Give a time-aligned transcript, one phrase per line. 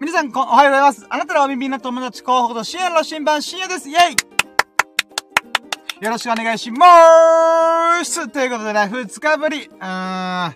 [0.00, 1.06] 皆さん、こ、おはようございます。
[1.08, 3.88] あなたのお耳の友達候補と深夜の新版深夜です。
[3.88, 3.96] イェ
[6.00, 9.66] イよろしくお願いしまーすということでね、二日ぶり。
[9.66, 10.54] うーん。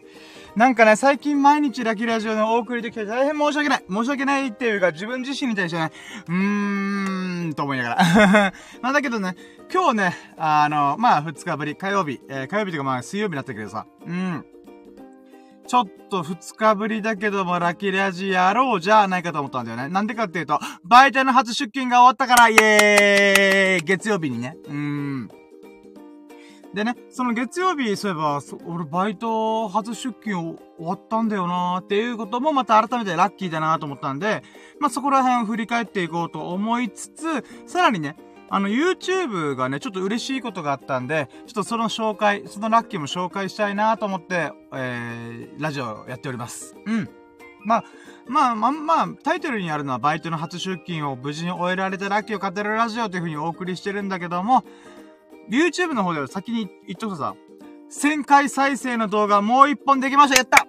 [0.57, 3.85] なんかね、最近毎日ラキラジオのお送りできて大変申し訳ない。
[3.89, 5.93] 申し訳ないっていうか、自分自身に対してね、
[6.29, 8.53] うーん、と思いながら。
[8.83, 9.37] まあだけどね、
[9.73, 14.45] 今日ね、あの、まあ二日ぶり、火曜日、えー、火曜日というかまあ水曜日になったけどさ、うん。
[15.67, 19.89] ちょっと二日ぶりだけども、ラッキーラジやろうじゃないかと思ったんだよね。
[19.89, 24.57] なんでかっていうと、バイトの初出勤が終わったから、イエーイ月曜日にね。
[24.65, 25.31] うーん。
[26.73, 34.43] でね、その月曜日、そういえば、俺バイト初出勤終わったんだよなーっていうこともまた改めてラッキーだなーと思ったんで、
[34.79, 38.17] まあ、そこら辺を振り返っていこうと思いつつ、さらにね、
[38.49, 46.77] あの、YouTube がね、ちょっと嬉しいことがあったんで、ちょっとその紹介、そのラッキーも紹介したいなと思って、えー、ラジオやっております。
[46.87, 47.09] うん。
[47.65, 47.85] まあ、
[48.29, 54.65] まあ、まあ、まあ、タイトルにあるのはバイトの初出勤を無事に終えられたラッキーを語るラジオという風にお送りしてるんだけども、
[55.51, 57.35] YouTube の方では先に言っとくとさ、
[57.91, 60.67] 1000回再生の動画もう一本できましたやった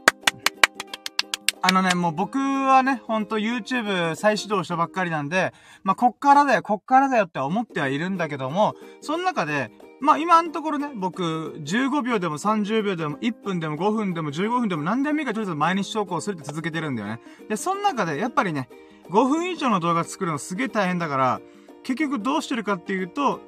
[1.62, 17.20] あのね、もう僕はね、ほんと YouTube 再始動したばっかりなんで、まあ、こっからだよ、こっからだよって思ってはいるんだけども、その中で、まあ、今のところね、僕、15秒でも30秒でも1分でも5分でも15分でも何でもいいからとりあえず毎日投稿するって続けてるんだよね。
[17.50, 18.70] で、その中で、やっぱりね、
[19.10, 21.42] 5分以上の動画作るのすげえ大変だから、
[21.84, 23.42] 結局どうしてるかっていうと、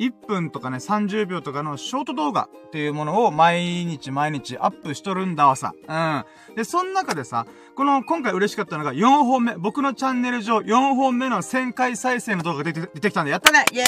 [0.00, 5.72] 1分とかね、30秒とかのショート動画っていうものを毎日毎日アップしとるんだわさ。
[5.88, 6.54] うん。
[6.56, 13.86] で、その中でさ、この今回嬉しかったのが4本目、僕のチャンネル上4本目の1000回再生の動画が出て出てきたんで、やったねイエー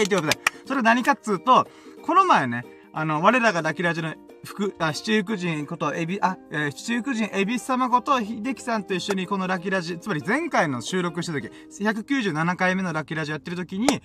[0.00, 0.38] イってことで。
[0.66, 1.66] それ何かっつうと、
[2.02, 4.14] この前ね、あの、我らがラキラジの
[4.44, 14.02] 福、あ、七福神こと、エビ、あ、えー、七福神エビス様こと、秀樹さんと一緒にこのラキラジ、つまり前回の収録した時、197回目のラキラジやってる時に、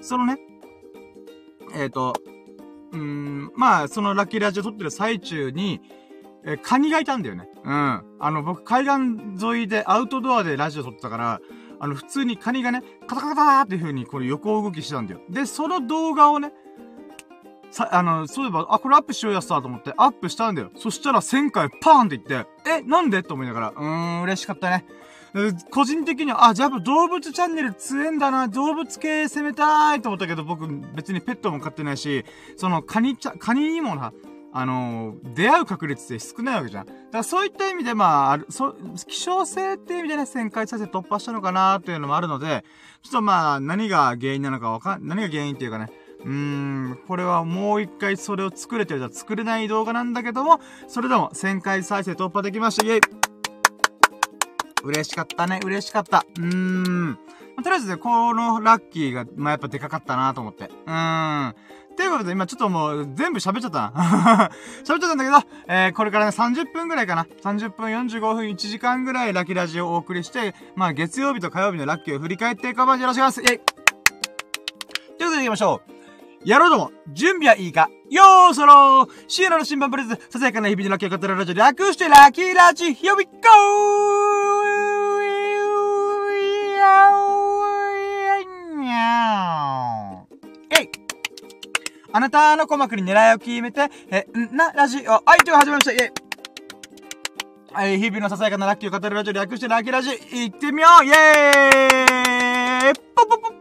[0.00, 0.38] そのね、
[1.74, 2.14] えっ、ー、と、
[2.92, 5.80] うん、まあ、そのラッキーラジオ撮ってる最中に、
[6.44, 7.48] えー、カニがいたんだよね。
[7.64, 8.02] うん。
[8.18, 11.40] あの、僕、海岸沿いでアウトドアでラジオ撮ってたから、
[11.78, 15.20] あの、普通にカニがね、カタカタカタっていう風に、これ横動きしてたんだよ。
[15.30, 16.52] で、その動画をね、
[17.70, 20.70] さ、あの、そういえば、あ、これアップしようやつだと思って、アップしたんだよ。
[20.74, 23.22] そしたら1000回パーンって言って、え、なんで？
[23.22, 23.84] と思いながら、うー
[24.20, 24.84] ん、嬉しかったね。
[25.70, 32.24] 個人的には、あ、じゃあ動物チャンネル強えんだな、動物系攻めたいと思ったけど、僕別にペットも飼ってないし、
[32.56, 34.12] そのカニちゃ、カニにもな、
[34.52, 36.86] あのー、出会う確率って少ないわけじゃん。
[36.86, 38.74] だからそういった意味で、まあ、あ、そ、
[39.06, 42.64] 希少性っていう意味でね、旋回させ突破したのかなっていうのもあるので、
[43.02, 45.90] ちょっとまあ、何が原因なのかわかん、何が原因っていうかね、
[46.24, 52.86] うーん、これはもう一回それを作れてるじゃ作れない動画なんだけども、それでも1000回再生突破できました。
[52.86, 53.39] イェイ
[54.82, 55.60] 嬉しかったね。
[55.64, 56.24] 嬉しかった。
[56.38, 57.18] うーん。
[57.62, 60.64] とりあえずね、このラッキーが、まあ、やっぱでかかったなと思って。
[60.64, 61.54] うーん。
[61.96, 64.50] ということで、今ちょっともう全部喋っちゃったな。
[64.82, 65.36] 喋っちゃったんだけど、
[65.68, 67.26] えー、これからね、30分ぐらいかな。
[67.42, 73.42] 30分45分1時間ぐらいラッキーラジオをお送りして、まあ、月曜日と火曜日のラッキーを振り返っていこうよろしくお願いします。
[73.42, 76.00] イェイということで行きましょう。
[76.48, 82.94] やろうども、準備はいいかよーそろーシエラの新版プレゼンささやかな日々のラッキーを語るラジオ略してラッキーラジ
[92.12, 95.92] あなたの鼓膜に狙いを決めて、え、んな、ラジオ、相手を始めました。
[95.92, 96.12] イェイ。
[97.72, 101.04] はい、日々のささやかなラッキーを語るラジオ略してラッキーラジオ、行ってみよう。
[101.04, 102.94] イェーイ。
[103.14, 103.56] ポポポポ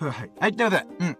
[0.00, 0.10] ー。
[0.10, 0.30] はい。
[0.40, 1.16] はい、ということで、うん。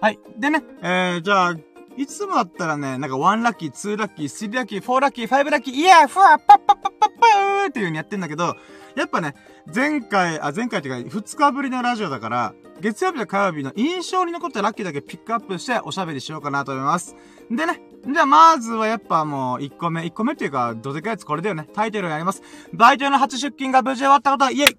[0.00, 0.18] はい。
[0.38, 1.56] でね、えー、じゃあ、
[1.96, 8.54] いつもだったらね、なんか1ラッキー、2ラッキー、3ラッキー、4ラッキー、5ラッキー、イヤーフワーパッパッパッパッパーっていう風にやってんだけど、
[8.98, 9.34] やっぱね、
[9.72, 17.14] 前回、あ、前回っていうか、2日ぶりのラジオだから、月曜日と火曜日の印象に残ったラッキーだけピックアップしておしゃべりしようかなと思います。
[17.48, 21.68] でね、じゃあまずはやっぱもう1個目、1個目っていうか、どでかいやつこれだよね。
[21.72, 22.42] タイトルをやります。
[22.72, 24.78] バイトの初出勤が無事終わったこと、イェイ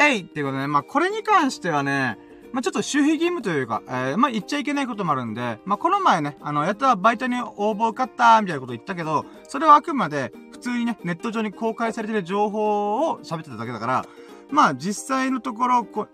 [0.00, 2.18] えいっていうことでね、まあこれに関してはね、
[2.56, 14.06] まあ、ちょっと守秘義務というか、えー、まあ、言っちゃいけないこともあるんで、まあ、この前ね、あの、やったらバイトに応募受かったみたいなこと言ったけど、それはあくまで、普通にね、ネット上に公開されてる情報を喋ってただけだから、
[14.50, 16.08] まあ、実際のところ、こ、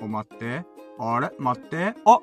[0.00, 0.64] お、待って。
[0.98, 1.30] あれ？
[1.38, 1.94] 待って。
[2.04, 2.20] あ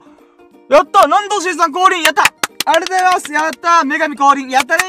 [0.69, 4.83] やった南道ーさん降臨やったありがとうございますやった女神降臨やったね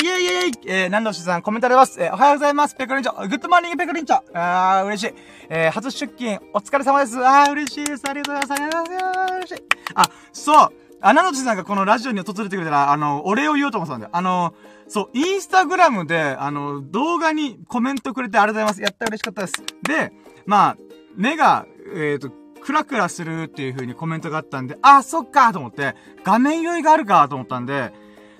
[0.00, 2.02] ーイェイイェイえー、南道ーさんコメントあります。
[2.02, 2.74] えー、おはようございます。
[2.74, 3.28] ペコリンチョ。
[3.28, 4.20] Good morning ペコリンチョ。
[4.34, 5.14] あー、嬉しい。
[5.48, 7.16] えー、初出勤、お疲れ様です。
[7.24, 8.02] あー、嬉しいです。
[8.08, 8.62] ありがとうございます。
[8.62, 9.34] ありがとうございます。
[9.34, 9.62] 嬉しい。
[9.94, 10.72] あ、そう。
[11.00, 14.10] あ、なのちさんがこのラジオに訪れてくれたら、あの、お礼を言おうと思ったんだよ。
[14.12, 14.54] あの、
[14.88, 18.82] そう、インスタグラムで、あの、動画にコメントくれてありがとうございます。
[18.82, 19.62] やった嬉しかったです。
[19.82, 20.12] で、
[20.46, 20.76] まあ、
[21.16, 27.92] 目が、えっ、ー、と、クラクラするっていう風にコメントがあったんで、あ、そっかと思って、画面酔いがあるかと思ったんで、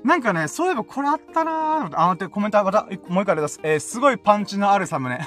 [0.05, 3.61] なんかね、そういえばこれあったなー、あ、待って、コメントまた、もう一回出す。
[3.63, 5.19] えー、すごいパンチのあるサムネ。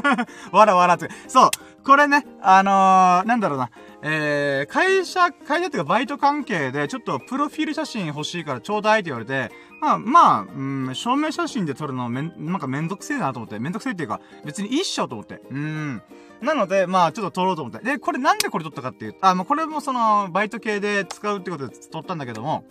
[0.52, 1.08] わらわらって。
[1.28, 1.50] そう、
[1.84, 3.70] これね、あのー、なんだろうな。
[4.04, 9.50] えー、会社、会社っていうかバイト関係で、ちょっとプロフィール写真欲しいからちょうだいって言われて、
[9.80, 15.40] まあ、まあ、うん、証明写真で撮るのめん、なんかめんどくせえなと思って、めんどくせえっていうか、別にいいっしょと思って。
[15.50, 16.02] うん。
[16.40, 17.84] なので、まあ、ちょっと撮ろうと思って。
[17.84, 22.64] で、これなんでこれ撮ったかっていう、あ、まあ、これもその、バイト系で使うってことで撮ったんだけども、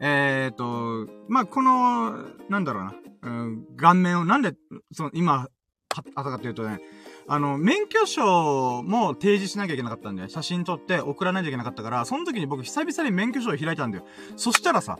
[0.00, 2.18] えーと、まあ、この、
[2.48, 4.54] なんだろうな、うん、顔面を、なんで、
[4.92, 5.48] その、今、
[5.96, 6.80] あったかっていうとね、
[7.28, 14.04] あの、免許証も提示しなきゃいけなかったんで、写真撮って送らないといけなかったから、その時に僕久々に免許証を開いたんだよ。
[14.36, 14.98] そしたらさ、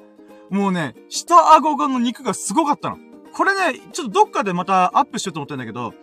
[0.51, 2.99] もうね、下顎がの肉がすごかったの。
[3.33, 5.95] これね、ちょっとどっかでまたアップしようと思ってんだけど、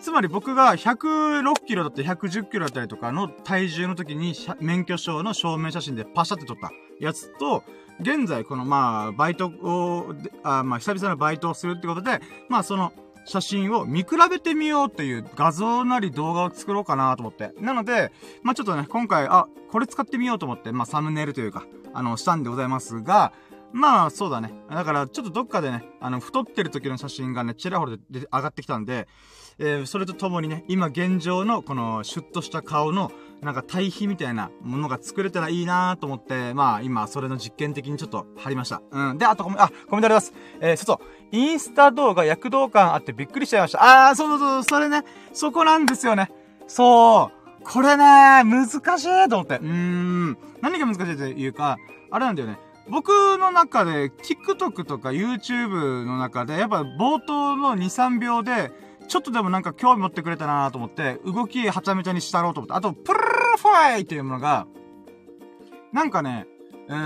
[0.00, 7.64] つまり僕が106キロだったり110キロだったりとかの体重の時に免許証の証明写真でパシャって撮ったやつと、
[8.00, 12.92] 現在このまあ、バイトを、あまあ、久々のバイトをするってことで、まあその、
[13.30, 17.52] 写真を見比べてみようっていう画像なり動画を作ろうかなと思って。
[17.60, 18.10] なので、
[18.42, 23.32] まあちょっとね、今回、あ、これ使ってみようと思って、まあサムネイルというか、あの、したんでございますが、
[23.72, 24.52] まあ、そうだね。
[24.68, 29.06] だから、ちょっとどっかでね、あの、太ってる時の写真がね、ちらほらで上がってきたんで、
[29.58, 33.12] えー、それとともにね、今現状のこのシュッとした顔の
[33.42, 38.82] なんか対比みたいなものが作れたらいいなと思って、まあ今それの実験的にちょっと貼りました。
[38.90, 39.18] うん。
[39.18, 40.34] で、あとコメ、あ、コメントあります。
[40.60, 41.36] えー、そうそう。
[41.36, 44.08] インスタ動画躍動感あってびっくりしちゃいました。
[44.08, 46.30] あー、そうそうそう、それね、そこなんですよね。
[46.66, 47.64] そう。
[47.64, 48.04] これね、
[48.44, 49.56] 難しいと思って。
[49.56, 50.38] うーん。
[50.60, 51.78] 何が難しいというか、
[52.10, 52.58] あれなんだよね。
[52.88, 53.08] 僕
[53.38, 58.72] の中で、TikTok とか YouTube の中で、やっぱ冒頭の2、3秒で、
[59.10, 62.74] ちょっとでもなんか興味持ってくれたなと思って、動きはちゃめちゃにしたろうと思って。
[62.74, 63.24] あと、プルル
[63.58, 64.68] ファイっていうものが、
[65.92, 66.46] なんかね、
[66.86, 66.96] うー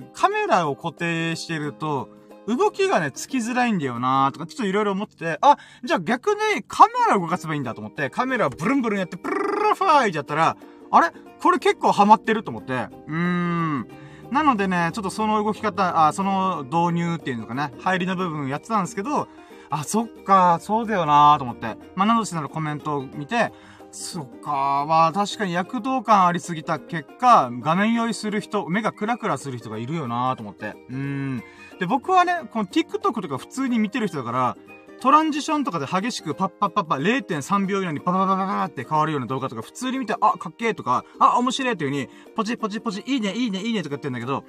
[0.00, 2.08] ん、カメラを固定してると、
[2.48, 10.56] 動きがね、つきづらいんだよなとか、ちょっといろいろ思ってて、あ、じゃあ逆にカメラを動かせばいいんだと思って、カメラをブルンブルンやって、プルルファイってやったら、
[10.90, 13.88] あれこれ結構ハマってると思って、うーん。
[14.32, 19.28] なのでね、ちょっとその動き方、あ、その導入っていうのかな、入りの部分やってたんですけど、
[19.70, 21.76] あ、そっか、そうだよなーと思って。
[21.94, 23.52] まあ、なのしなのコメントを見て、
[23.90, 30.74] そっか、まあ確かに躍動感ありすぎた結果、画面酔いする人、目がクラクラする人がいるよなーと思って。
[30.90, 31.42] うん。
[31.80, 34.56] で、僕はね、この TikTok とか普通に見てる人だから、
[35.00, 44.44] トランジションとかで激しくパッパッパッパ0.3秒以内にパパパパパパって変わるような動画とか普通に見て、あ、かっけーとか、あ、面白いという風に、ポチポチポチ、いいね、いいね、いいねとか言ってんだけど、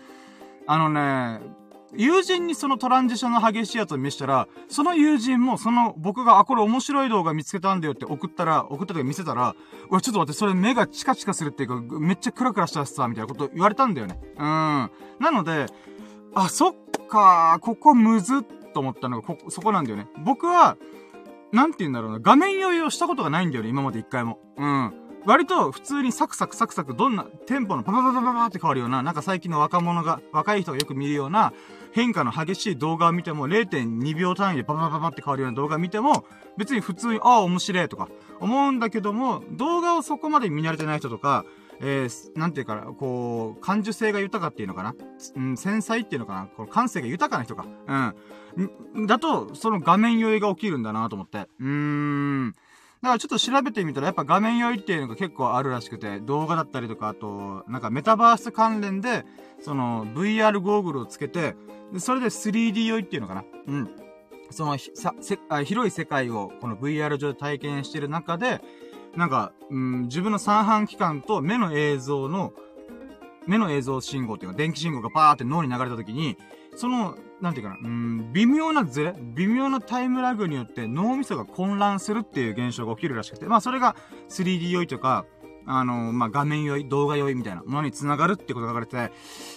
[0.65, 1.41] あのね、
[1.95, 9.55] 友人にそのトランジションの激しいやつを見せたら、その友人もその僕が、あ、これ面白い動画見つけたんだよって送ったら、送った時見せたら、
[9.89, 14.19] うわ、ちょっと待って、それ目がチカチカするっていうか、めっちゃクラクラしたしさ、みたいなこと言われたんだよね。
[14.37, 14.43] うん。
[14.43, 14.89] な
[15.31, 15.67] ので、
[16.33, 16.75] あ、そっ
[17.07, 18.43] かここむずっ
[18.73, 20.07] と思ったのが、こ、そこなんだよね。
[20.23, 20.77] 僕は、
[21.51, 24.39] なんて言うんだろうな、画面酔いをしたことがないんだよね、今まで一回も。
[24.57, 24.93] うん。
[25.27, 31.51] 割と普通にサクサクサクサクどんなテンポのパパパパパパって変わるような、なんか最近の若者が、若い人がよく見るような、
[31.91, 36.23] 変化の激しい動画を見ても0.2秒単位でパパパパって変わるような動画を見ても、
[36.57, 38.07] 別に普通に、ああ、面白いとか、
[38.39, 41.43] 思うんだけども、動画をそこまで見慣れてない人とか、
[41.81, 44.95] えー、なんていうか、こう、感受性が豊かっていうのかな、
[45.35, 47.65] うん、繊細っていうのかな、この感性が豊かな人か、
[48.55, 49.07] うん。
[49.07, 51.49] だと、その画面酔いが起きるんだなと思って。
[51.59, 52.55] うーん。
[53.01, 59.23] だからちょっと調べてみたらやっぱ画面酔いっていうのが結構あるらしくて、動画だったりとか、あと、なんかメタバース関連で、
[59.61, 61.55] その VR ゴーグルをつけて、
[61.99, 63.89] それで 3D 酔いっていうのかなうん。
[64.49, 68.61] そのさせあ、広い世界をこの VR 上で体験してる中で、
[69.15, 72.53] なんか、うん、自分の三半規管と目の映像の、
[73.45, 76.37] 目の映像信号っていうか、電気信号がバーって脳に流れた時に、
[76.75, 83.95] その、なんていうかな、うん、微妙なズレ、微妙なタイムラグによって脳みそが混乱するっていう現象が起きるらしくて、まあそれが
[84.29, 85.25] 3D 酔いとか、
[85.65, 89.13] あのー、まあ画面酔い、動画酔いみたいなものに繋がるってことが書かれて、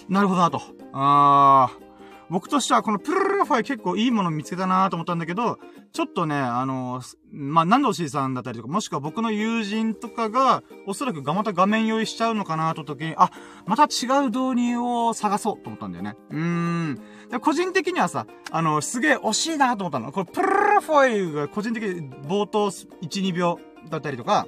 [0.09, 0.61] なるほどなと。
[0.93, 1.91] あー、
[2.29, 5.57] 僕としてはこのプルルルファイ結構いいもの見つけたなと思ったんだけど、
[5.93, 7.01] ちょっとね、あの、
[7.33, 13.29] まあ、何度しいさんだったりとか、もしくは僕の友人とかが、おそらくがまた画面酔いしちゃうのかなと時に、あ、
[13.65, 16.15] また違う導入を探そうと思ったんだよね。
[16.29, 17.01] うーん。
[17.29, 20.11] で個人的にはさ、あの、すげえ惜しいなと思ったの。
[20.13, 24.47] これプルルファイが個人的に冒頭1、2秒だったりとか、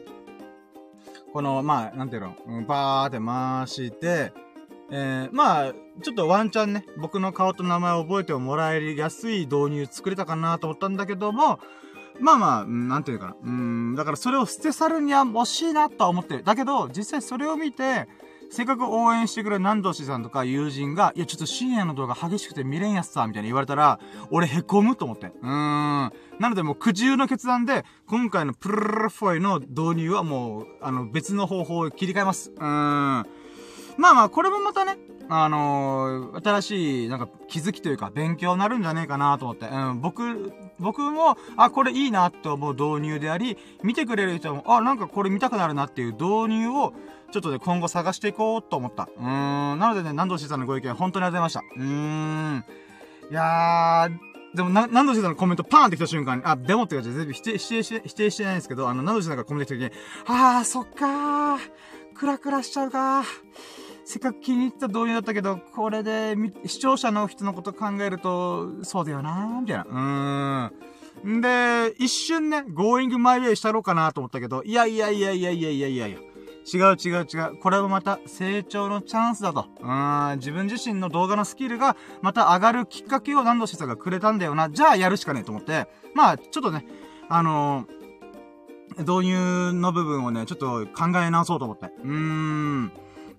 [1.33, 2.35] この、まあ、なんていうの、
[2.65, 4.31] バーって回して、
[4.95, 5.73] えー、まあ、
[6.03, 11.59] ちょっとワンチャンね、僕の顔と名前を覚えてもらえやすい導入作れたかなと思ったんだけども、
[12.19, 13.35] まあまあ、なんていうかな。
[13.43, 16.43] うん、だからそれを捨て去るには惜しいなとは思ってる。
[16.43, 18.07] だけど、実際それを見て、
[18.51, 25.25] せっかく応援してくれる南道氏さんとか友人が、いや、ちょっと深夜の動画激しくて見れんやつさ、みたいに言われたら、俺凹むと思って。
[25.25, 25.49] うーん。
[25.49, 26.11] な
[26.49, 32.51] のでもう苦渋の決断で、今回のプルルルフォイの導入はもう、あの、別の方法を切り替えます。
[32.51, 33.42] うーん。
[33.97, 34.97] まあまあ、これもまたね、
[35.29, 39.67] あのー、新しい、なんか、気づきというか、勉強になるんじゃねえかなと思って。
[39.67, 46.93] うん、僕、僕も、あ、これいいなって思う導入であり、見てくれる人も、あ、なんかこれ見たくなるなっていう導入を、
[47.31, 49.09] ちょっとね、今後探していこうと思った。
[49.17, 51.81] うーん、なのでね、南藤さんのご意見本当にありがとうございました。
[51.81, 52.65] うーん。
[53.31, 61.59] いやー、でも、な、南藤さんのコメントパーンって来た瞬間に、あ、でもって感じで全部否定、否定して、否定してないんですけど、あの、南藤さんがコメント来た時に、あー、そっかー、
[62.13, 63.82] クラクラしちゃうかー。
[64.05, 69.83] せっかく気に入った導入だったけど、これで、視聴者の人のこと考えると、そうだよなー、みたいな。
[69.83, 71.37] うーん。
[71.37, 76.17] んで、一瞬ね、going my way したろうかなと思ったけど、いやいやいやいやいやいやいやいや。
[76.65, 77.57] 違う違う違う。
[77.57, 79.65] これもまた成長のチャンスだと。
[79.81, 84.69] うん、自分自身の動画のスキルがまた上がるきっかけを何度しさがくれたんだよな。
[84.69, 85.87] じゃあやるしかねえと思って。
[86.15, 86.85] まあ、ちょっとね、
[87.27, 91.87] あのー、導入の部分をね、ちょっと考え直そうと思って。
[92.03, 92.91] うーん。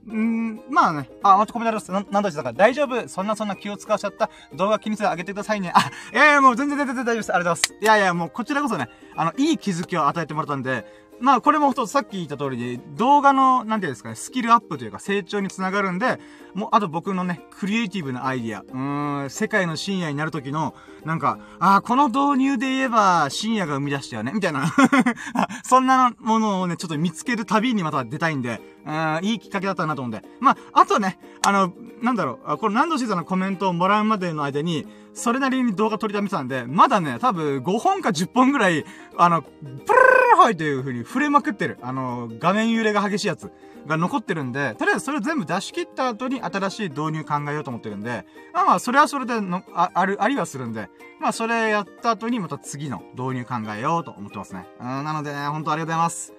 [0.06, 1.08] うん、まあね。
[1.22, 1.90] あ、またコメントあります。
[1.90, 3.08] な、なんだしだか大丈夫。
[3.08, 5.72] そんなそんな気を使わしちゃった動画気にせず上げてくださいね。
[5.74, 7.34] あ、いやいや、もう全然全然大丈夫です。
[7.34, 7.84] ありがとうございます。
[7.84, 10.84] いやいや、もうこちらこそね、あの、いい気づきを与えてもらったんで、
[11.20, 16.18] まあ、これもさっき言った通りで、動画の、なんていうんですかね、スキルアップというか成長につながるんで、
[16.54, 18.60] もう、あと僕のね、クリエイティブなアイディア。
[18.60, 24.66] うーん、世界の深夜になる時の、なんか、ああ、この導入で言えば、深夜が生み出したよね、みたいな
[25.64, 30.26] そんなものをね、ちょっと見つける旅にまた出たいんで、うん、いいきっかけだったなと思うんで。
[30.40, 38.84] まあ、あとね、あの、なんだろう、この何度しさんのコメントをもらうまでの間に、それなりに動画撮りためてたんで、まだね、多分5本か10本ぐらい、
[39.16, 40.03] あの、プル
[40.44, 41.78] ルルハイという風に触れまくってる。
[41.80, 43.50] あの、画面揺れが激しいやつ
[43.86, 50.88] が残ってるんで、とりあえずそれを全部出し切った後に新しい導入考えようと思ってるんで、まあまあ、それはそれでの、あ、ある、ありはするんで、
[51.20, 54.66] まあそれやった後にまた次の導入考えようと思ってますね。
[54.80, 56.34] うん、なのでね、本当ありがとうございます。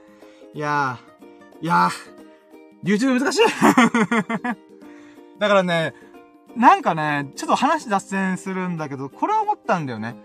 [0.54, 3.42] いやー、いやー、YouTube 難しい
[5.40, 5.94] だからね、
[6.56, 10.16] なんかね、ちょっと話脱線するんだけど、これ思ったんだよね。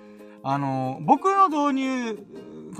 [0.42, 2.18] あの、僕の導入、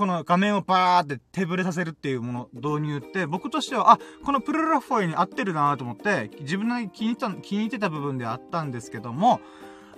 [0.01, 9.41] この画面をバーって手ぶれさせるっていうもの、導入って、僕としては、あ、このプルラフォイに合ってるなと思って、自分の気に入った、気に入ってた部分であったんですけども、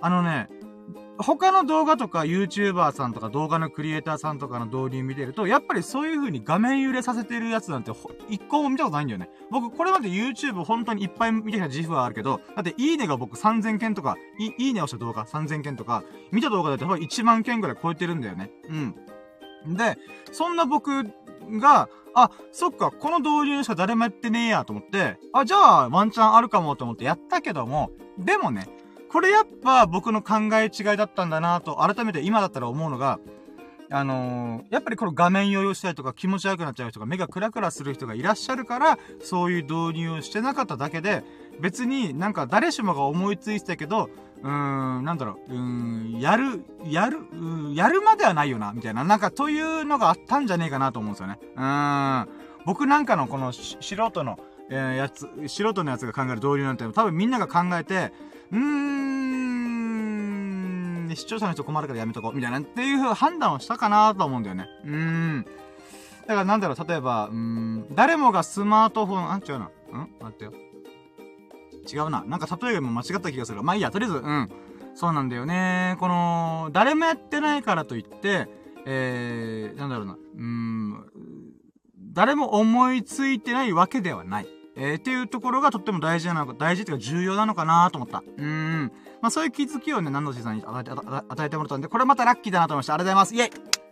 [0.01, 0.49] あのね、
[1.19, 7.91] 他の動画とか YouTuber さんとか動画のクリエイターさんとかの導入見てると、やっぱりそういう風に画面揺れさせてるやつなんて
[8.27, 9.29] 一個も見たことないんだよね。
[9.51, 18.51] 僕、これまで YouTube 本当にいっぱい見てきた自負はあるけど、だっていいねが僕3000件とか、いいねをした動画3000件とか、見た動画だと1万件ぐらい超えてるんだよね。
[18.67, 18.95] うん。
[19.67, 19.97] で、
[20.31, 21.03] そんな僕
[21.59, 28.67] が、あ、そっか、この導入しか誰もやってねえやと思って、あ、じゃあワンチャンあるかもと思ってやったけども、でもね、
[29.11, 33.19] これやっぱ僕の考え違いだったんだなと、改めて今だったら思うのが、
[33.91, 41.23] あのー、やっぱりこの画面用用したりとか気持ち悪くなっちゃう人が目がクラクラする人がいらっしゃるから、そういう導入をしてなかっただけで、
[41.59, 44.09] 別になんか誰しもが思いついてたけど、
[44.41, 45.59] うーん、なんだろう、うー
[46.17, 47.19] ん、やる、やる、
[47.73, 51.39] やるまではないよな、みたいな、なんかというのがあったんじゃねえかなと思うんですよね。
[51.55, 52.29] うーん。
[52.65, 58.13] 僕なんかのこの素人の、えー、やつ、素人のやつが考える導入なんて多分みんなが考えて、
[58.51, 58.63] うーん、
[61.15, 64.67] 視聴者の人困るからやめとこう、みたいな、っていう判断をしたかなと思うんだよね。
[64.85, 65.45] うーん。
[66.25, 69.65] だからなんだろう、例えば、うん、誰もがスマートフォン、あ、違うな。
[69.65, 69.69] ん？
[70.21, 70.53] 待ってよ。
[71.91, 72.23] 違うな。
[72.25, 73.63] なんか例えも間違った気がする。
[73.63, 74.49] まあいいや、とりあえず、うん。
[74.95, 75.95] そうなんだよね。
[75.99, 78.47] この、誰もやってないからといって、
[78.85, 80.17] えー、なんだろうな。
[80.37, 81.05] うん、
[82.13, 84.47] 誰も思いついてないわけではない。
[84.75, 88.23] えー、っていうところがとっても大事なのか、大事っていうか重要なのかなと思った。
[88.37, 88.91] うん。
[89.21, 90.81] まあそういう気づきをね、南野さんに、与
[91.45, 92.93] えてもらったんで、これまたラッキーだなと思いました。
[92.95, 93.53] ありがとうございます。
[93.53, 93.82] イェイ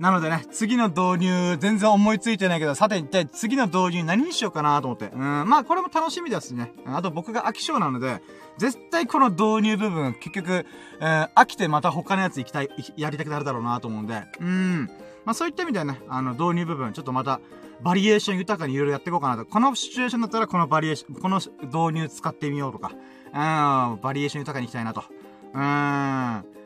[0.00, 5.10] なのでね、次の導入、全然思いついてないけど、さて一体次の導入何にしようかなと思って。
[5.12, 6.72] うん、まあこれも楽しみですね。
[6.86, 8.22] あと僕が飽き性なので、
[8.56, 10.64] 絶対この導入部分、結局、
[11.00, 14.86] えー、飽きてまた他のやつ行きたい、やりたくなるだろうなと思うんで、うん。
[15.26, 17.38] まあそういった意味ではね、あの、導入部分、ちょっとまた、
[17.82, 19.44] バリエーション豊かにいろいろやっていこうかなと。
[19.44, 25.04] このシチュエーションだったらこのバリエーション、この導入使ってみようとか、うん、バリエーション豊かにいきたいなと。
[25.52, 26.59] うん。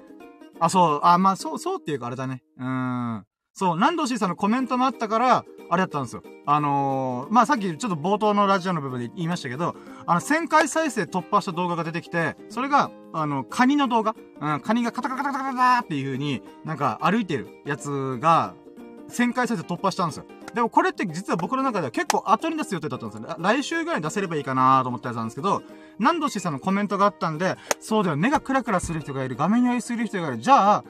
[0.64, 2.42] あ、そう、あ、まあそう、そうっていうかあれだね。
[2.58, 3.24] うん。
[3.52, 6.22] そう、南道 C さんのコメントもあったから、あれやったんですよ。
[6.46, 9.74] あのー、まあ、さっきちょっと冒頭のラジオの部分で言いましたけど、
[10.06, 14.14] あの、1000回再生突破した動画が出てきて、それが、あの、カニの動画？
[14.40, 18.54] うん、カニがカタカタカタカタカタっていう風に、なんか歩いてるやつが、
[19.08, 20.24] 1000回再生突破したんですよ。
[20.54, 23.36] でもこれって実は僕の中では結構後に出す予定だったんですよ。
[23.38, 25.62] 来週ぐらいに出せればいいかなと思ったやつなんですけど、
[25.98, 30.38] 何度しさんのコメントがあったんで、そうだよ、目がクラクラする人がいる、画面酔いする人がいる。
[30.38, 30.84] じゃあ、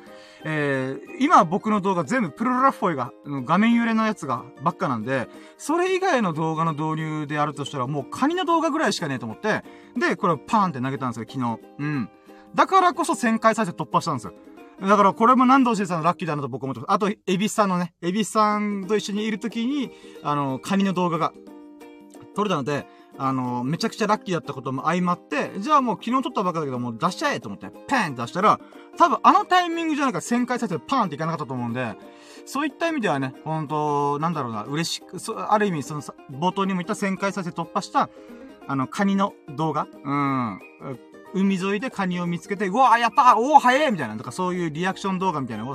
[0.45, 3.13] えー、今僕の動画全部プロラフォイが、
[3.47, 9.65] 画面揺れのやつがばっかなんで、それ以外の動画の導入であるとしたらもうカニの動画ぐらいしかねえと思って、
[9.97, 11.59] で、これをパーンって投げたんですよ、昨日。
[11.79, 12.11] うん。
[12.55, 14.35] だからこそ1000回再生突破したんですよ。
[14.81, 16.93] だからこれも南道しさんのラッキーだなと僕思ってます。
[16.93, 19.91] あと、エビスさんのね、エビスさんと一緒にいるときに、
[20.23, 21.33] あの、カニの動画が
[22.35, 28.59] 撮れたので、あの、めちゃくちゃラッキーだったことも相まって、じゃあもう昨日撮ったばっかだけどもう出しちゃえと思って、パーンって出したら、
[28.97, 31.95] 多分あのタイミングじゃなか1000回再生パーンっていかなかったと思うんで、
[32.45, 35.19] そういった意味ではね、ほんと、なんだろうな、嬉しく、
[35.53, 38.11] ある意味その、冒頭にも言った1000回再生突破した、
[38.67, 39.87] あの、カニの動画？
[40.05, 40.61] うん。
[41.35, 45.75] 海沿いでカニを見つけて、うわーやったおー早いみたいな、とかそういうリアクション動画みたいなのを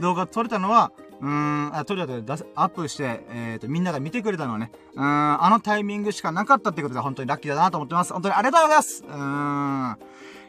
[0.00, 8.12] 動画撮れたのは、うーん、あ、撮れたでアップして、えっ、ー、と、みんなが見てくれたのはね、うーん、あのタイミングしかなかったってことで本当にラッキーだなと思ってます。
[8.12, 9.98] 本当にありがとうございますうーん。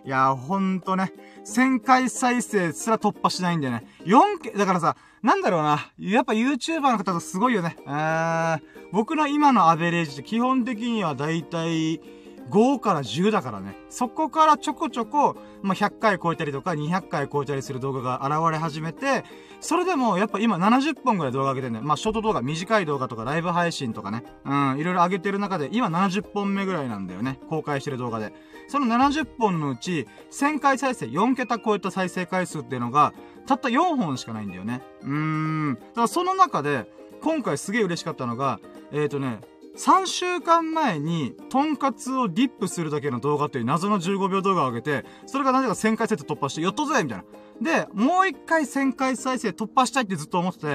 [0.05, 1.13] いやほんとね、
[1.45, 3.85] 1000回再生すら突破しないんだよね。
[4.05, 5.91] 4K、だからさ、なんだろうな。
[5.97, 7.77] やっぱ YouTuber の方とすごいよね。
[7.88, 12.01] えー、僕の今のアベレージって基本的にはだいたい、
[12.50, 13.75] 5から10だからね。
[13.89, 19.23] そこからちょこちょこ、まあ、100回超えたりとか200回超えたりする動画が現れ始めて、
[19.62, 21.85] それでもやっぱ今70本ぐらい動画上げてんだよ。
[21.85, 24.23] まあ、ショート動画、短い動画とかライブ配信とかね。
[24.45, 27.39] うん、いろいろ上げてる中で、今70本目ぐらいなんだよね。
[27.50, 28.33] 公開してる動画で。
[28.67, 33.13] その70本のうち、1000回再生、4桁超えた再生回数っていうのが、
[33.45, 34.81] たった4本しかないんだよね。
[35.01, 35.75] うーん。
[35.75, 36.86] だからその中で、
[37.21, 38.60] 今回すげえ嬉しかったのが、
[38.91, 39.39] えっ、ー、とね、
[39.75, 47.23] 3週間前に、とんかつをディップするだけの動画っていう謎の15秒動画を上げて、それがなぜか1000回再生突破して、やったぜみたいな。
[47.62, 50.67] で、もう一回1000回再生突破したいってずっと思ってて、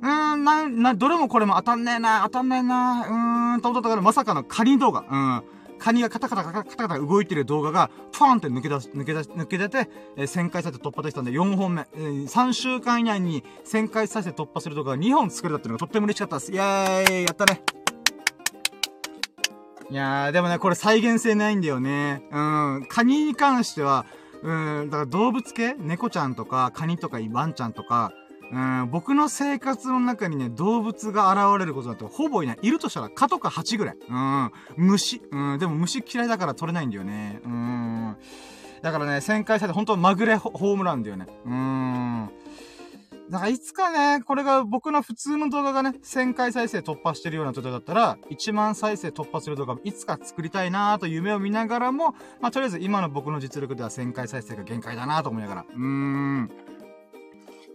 [0.00, 5.04] うーん、な、な、どれもこれも当たんねえな、当たんねえな、うーん、と思ったからまさかのカニ動画。
[5.10, 5.58] うん。
[5.78, 11.86] カニがカタカタカタカタカタ動いてる動画が、ファーンって抜け出し、抜け出し、抜け出て、えー、1000回再生突破できたんで、4本目。
[11.94, 16.52] えー、3週間以内に1000回再生突破する動画が2本作れたっていうのがとっても嬉しかったです。
[16.52, 17.62] イェーイやったね
[19.90, 22.22] いやー、でもね、これ再現性ないんだよね。
[22.30, 22.86] うん。
[22.88, 24.04] カニに関しては、
[24.42, 24.52] う
[24.84, 25.74] ん、だから動物系？
[25.78, 28.12] 猫ちゃんとか、カニとかワンちゃんとか、
[28.52, 32.58] うん、僕の生活の中にね、動物が現れることだってほぼいない。
[32.62, 33.96] いるとしたら蚊とか蜂ぐらい。
[34.08, 35.22] うん、虫。
[35.30, 37.40] うん、でも虫嫌いだから取れないんだよね。
[37.44, 38.16] うん。
[38.82, 41.26] だからね、旋回されて本当まぐれホームランだよね。
[41.44, 42.28] うん。
[43.30, 55.64] だからいつかね、これが僕の普通の動画がね、1000回再生突破してるような状態だったら、1万再生突破する動画もいつか作りたいなーと夢を見ながらも、まあ、とりあえず今の僕の実力では1000回再生が限界だなと思いながら。
[55.68, 56.50] うーん。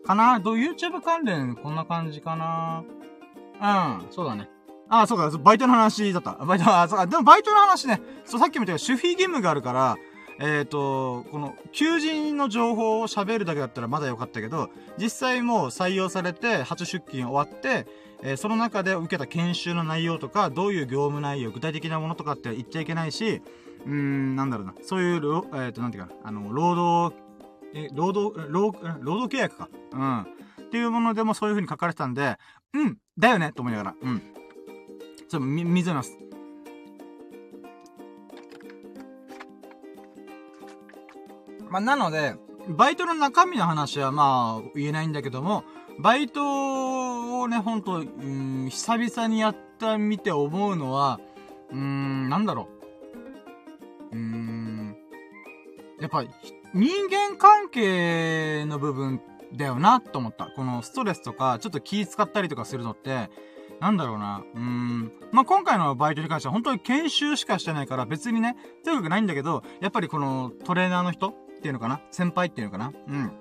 [0.06, 0.40] かな？
[0.40, 2.84] ど ?YouTube 関連こんな感じかな？
[3.62, 4.50] うん、そうだね。
[4.90, 6.34] あ、そうか、バイトの話だった。
[6.34, 9.96] バイト、あ、そうか、でもバイトの話ね、そう、さっきも言ったように守秘義務があるから、
[10.46, 17.88] えっ、ー、と、この、求人の情報を喋るだけだったらまだよかったけど、実際もう採用されて、初出勤終わって、
[18.22, 23.42] えー、その中で受けた研修の内容とか、どういう業務内容、具体的なものとかって言っちゃいけないし、
[23.86, 24.74] うーん、なんだろうな。
[24.84, 27.16] そういう、えっ、ー、と、なんていうか、あの、労働、
[27.74, 29.70] え、労働、労、労働契約か。
[29.94, 30.22] うん。
[30.24, 30.26] っ
[30.72, 32.38] ていうものでもそういう風に書かれてたんで、
[32.74, 34.20] うん、だよねと思いながら、うん。
[34.20, 36.18] ちょっと、み、水飲みます。
[41.74, 42.36] まあ、なので、
[42.68, 45.64] バイトの中身の話はまあ、言えないんだけども、
[45.98, 51.20] バイトをね、ほんと、うん、久々にやってみて思うのは、
[51.72, 52.70] うーん、なんだろ
[54.12, 54.16] う。
[54.16, 54.96] うーん、
[56.00, 56.24] やっぱ、
[56.76, 59.20] 人間関係の部分
[59.52, 60.46] だよな、と思った。
[60.56, 63.32] このストレスとか、ちょっと気使ったりとかするのって、
[63.80, 64.44] なんだろうな。
[64.54, 65.12] うーん。
[65.32, 71.34] まあ、今回のバイトに関しては本当に研修しかしてないから別にね、強くないんだけど、やっぱりこのトレーナーの人
[71.64, 72.02] っていうのかな？
[72.12, 72.92] 先輩っていうのかな？
[73.08, 73.32] うん。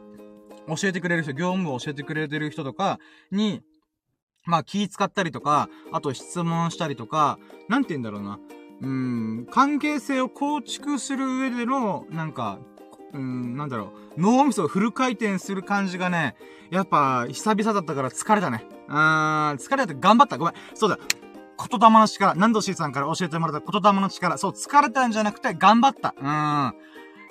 [0.77, 3.01] 教えてくれる人、業務を教えてくれてる人とか
[3.33, 3.63] に、
[4.45, 8.39] まあ気使ったりとか、あと質問したりとか、なんて言うんだろうな。
[8.81, 12.61] うん、関係性を構築する上での、なんか、
[13.13, 16.37] うん、なんだろう、脳みそをフル回転する感じがね、
[16.71, 18.65] やっぱ、久々だったから疲れたね。
[18.89, 20.39] うーん、疲れた頑張った。
[20.39, 20.55] ごめん。
[20.75, 20.99] そうだ。
[21.71, 24.39] 言霊の力、何度 C さんから教えてもらった言霊の力。
[24.39, 26.15] そう、疲れたんじゃなくて頑張った。
[26.19, 26.75] うーん。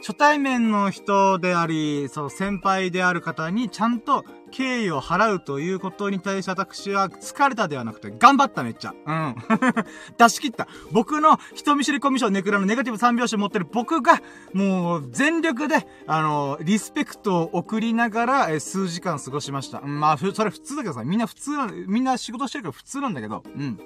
[0.01, 8.95] 初対面の人であり、そう、先輩である方にちゃんと敬意を払うということに対して私は疲れたではなくて頑張っためっちゃ。
[9.05, 9.35] うん。
[10.17, 10.67] 出し切った。
[10.91, 14.21] 僕の人見知りコミュ障ネクラのネガティブ三拍子持ってる僕が、
[14.53, 19.81] もう全力で、あの、リスペクトを送りながら、え数時間過ごしました。
[19.81, 21.51] うん、まあ、それ普通だけどさ、みんな普通
[21.87, 23.79] みんな仕事してるから普通なんだけど、うん。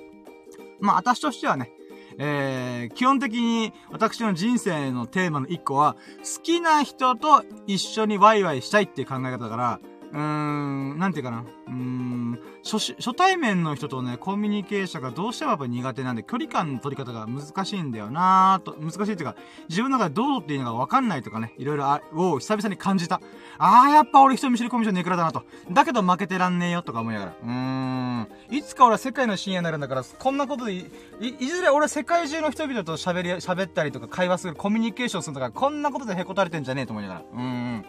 [0.80, 1.72] まあ、私としてはね、
[2.18, 9.80] えー、基本的に私の人生のテーマの一個は、好きな人と一緒にワイワイしたいっていう考え方だから、
[10.16, 11.44] うーん、なんていうかな。
[11.68, 19.36] うーん、初、初対面の人とね、コミュニケーションがどうしてもやっぱ苦手なんで、距離感の取り方が難しいんだよなーと、難しいっていうか、
[19.68, 23.20] 自分の中でどうっていうのがわかんないとかね、いろいろあ、を久々に感じた。
[23.58, 25.44] あー、やっぱ俺人見知りコミュニケーションネクラだなと。
[25.70, 27.32] だけど負けてらんねえよとか思いながら。
[27.44, 28.28] うーん。
[28.52, 30.86] いつか俺は世界の深夜になるんだから、こんなことでい、
[31.20, 37.22] い、いずれ俺は世界中の人々と喋り、喋ったりとか会話する、コミュニケーションするとか、こんなことでへこたれてんじゃねえと思いながら。
[37.34, 37.86] うーん。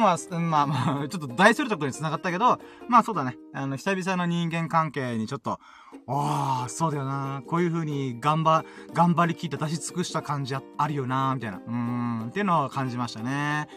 [0.00, 3.36] まあまあ、まあまあ、ちょっと大それたことに繋がったけど、まあそうだね。
[3.52, 5.58] あの、久々の人間関係にちょっと、
[6.06, 7.42] ああ、そうだよな。
[7.46, 11.58] こういう風に頑張、頑張りきった出し尽くした感じあるよな、みたいな。
[11.58, 13.68] うーん、っていうのを感じましたね。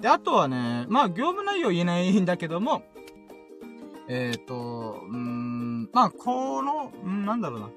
[0.00, 2.82] で、あとはね、まあ業務内容言えないんだけども、
[4.08, 7.70] えっ、ー、と、うん、まあこの、んなんだろうな。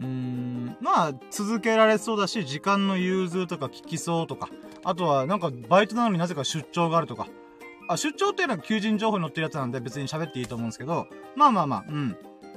[0.00, 4.48] うーん、まあ続けられそうだし、時間の融通とか聞きそうとか、
[4.82, 7.28] あとは、なんか、バイトなのになぜか出張があるとか。
[7.88, 12.16] あ、出張っていうのは求人情報に載ってるやつなんで別に喋っていいと思うんですけど、まあまあまあ、うん。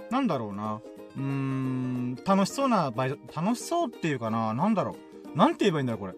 [0.10, 0.80] なんだろうな。
[1.18, 4.54] うーん、楽しそうなバイト、楽しそうっていうかな。
[4.54, 4.96] なんだろ
[5.34, 5.38] う。
[5.38, 6.14] なんて言えばいいんだろう、これ。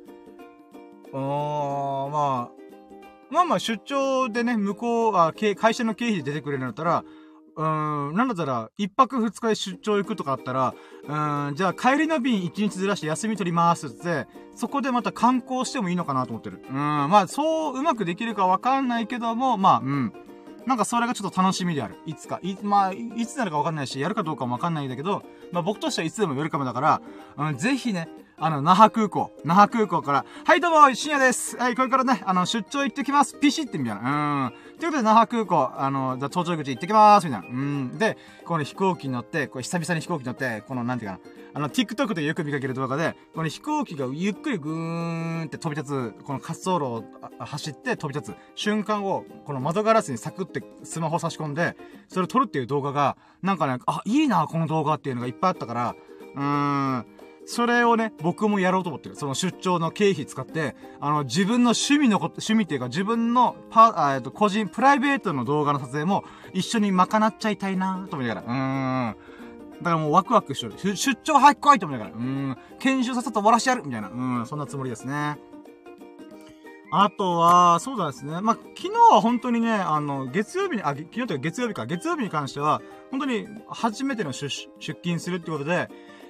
[1.13, 2.55] あーん、まあ、
[3.31, 7.03] まあまあ出張でね、向こうは、会社の経費で出てくれるんだったら、
[7.57, 16.61] うん、なんだったら、一泊二日で出張行くとかあったら、うん、じゃあ帰りの便一日ずらして休み取りますって、そこでまた観光してもいいのかなと思ってる。
[16.69, 20.13] うん、まあ、そううまくできるかわかんないけども、まあ、うん。
[20.65, 21.95] なんかそれがちょっと楽しみである。
[22.05, 22.39] いつか。
[22.41, 27.01] い、まあ、いつなるかわかんないし、やるかどうかもわかんないんだけど、まあ僕としてはいつでもウェルカムだから、
[27.37, 31.55] うん、ぜひね、あの、那覇空港、那覇空港から、はいどうも、深夜です。
[31.57, 33.37] はい、これからね、あの、出張行ってきます。
[33.39, 34.47] ピシってみたいな。
[34.47, 34.64] うん。
[34.79, 37.27] ということで、那覇空港、あの、じゃ、搭乗口行ってきまーす。
[37.27, 37.47] みたいな。
[37.47, 37.97] うん。
[37.97, 41.23] で、この飛行機に乗って、これ久々に飛行機に乗って、この、なんていうかな。
[41.53, 47.03] あの、TikTok でよく見かける動画で、この飛行機がゆっくりぐーんって飛び立つ、この滑走路を
[47.39, 51.77] 走って飛び立つ瞬間を、この窓ガラスにサクってスマホ差し込んで、
[52.09, 55.95] それを撮るっていう動画が、なんかね、あ、いいな、この動画っていうのがいっぱいあったから、
[56.35, 57.05] うーん。
[57.45, 59.15] それをね、僕もやろうと思ってる。
[59.15, 68.47] その出張の経費使って、あの、自分の趣味のこと、趣味っていうか自分のパ、えっと、個人、プライベートの動画の撮影も一緒に賄っちゃいたいなと思いながら。
[68.47, 69.15] うーん。
[69.77, 70.95] だからもうワクワクしてる。
[70.95, 72.17] 出張早く来いと思いながら。
[72.17, 72.57] うーん。
[72.79, 74.09] 研修させと終わらしてやるみたいな。
[74.09, 74.45] うん。
[74.47, 75.37] そんなつもりですね。
[76.91, 78.39] あとは、そうだですね。
[78.41, 81.85] まあ、昨日は本当にね、あの、月曜日に、あ、昨日というか月曜日か。
[81.85, 82.81] 月曜日に関しては、
[83.11, 85.89] 本当に初めての出出勤するってことで、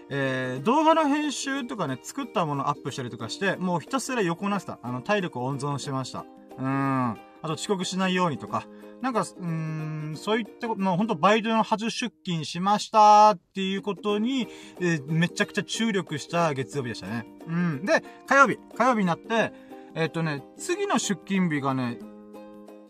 [0.10, 4.80] えー、動画の編集とかね、作ったものアップしたりとかして、もうひたすら横なした。
[4.84, 6.26] あの、体力を温存してました。
[6.58, 6.65] うん。
[6.65, 8.65] あと遅刻しないようにとか。
[9.02, 14.48] なんか、うーん、そういったこと、もうほんとバイトの初出勤しましたっていうことに、
[14.80, 17.26] えー、めちゃくちゃ注力した月曜日でしたね。
[17.48, 17.86] うん。
[17.86, 18.58] で、火曜日。
[18.76, 19.54] 火曜日になって、
[19.96, 22.00] えっ、ー、とね、次の出勤日がね、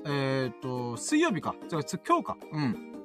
[0.05, 1.55] えっ、ー、と、水曜日か。
[1.69, 2.37] 今日か。
[2.51, 2.95] うん。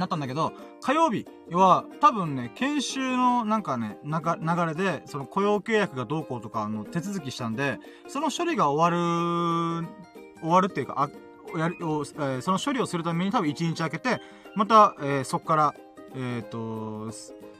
[0.00, 7.78] なったんだけど、火曜日は多分ね、研修のなんかね、なか、流れで、その雇用契約がどうこうとかの手続きしたんで、
[8.08, 9.88] その処理が終わる、
[10.40, 14.20] 終わるっていうか、あ、やる、えー、その処理をするために多分1日空けて、
[14.54, 15.74] また、えー、そっから、
[16.14, 17.10] えっ、ー、と、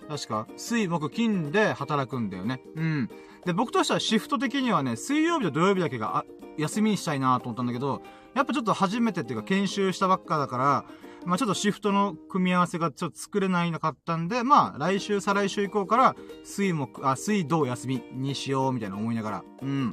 [0.08, 2.60] 確か、水、木、金で働くんだよね。
[2.76, 3.10] うん。
[3.44, 6.24] で、僕としてはシフト的にはね、水曜日と土曜日だけが、
[6.58, 8.02] 休みにしたいなと思ったんだけど、
[8.34, 10.84] やっぱちょっと初めてっていうか研修したばっかだから、
[11.26, 19.92] まあちょっとシフトの組み合わせがちょっと作れないなかったんで、まあ来週、再来週以降から、水木、あ、水土休みにしようみたいな思いながら、うん。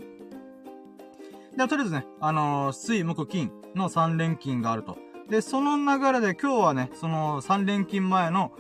[1.58, 4.98] で、とりあえずね、あのー、水木金の3連勤があると。
[5.28, 8.52] で、その流れで今日はね、その3連勤前の、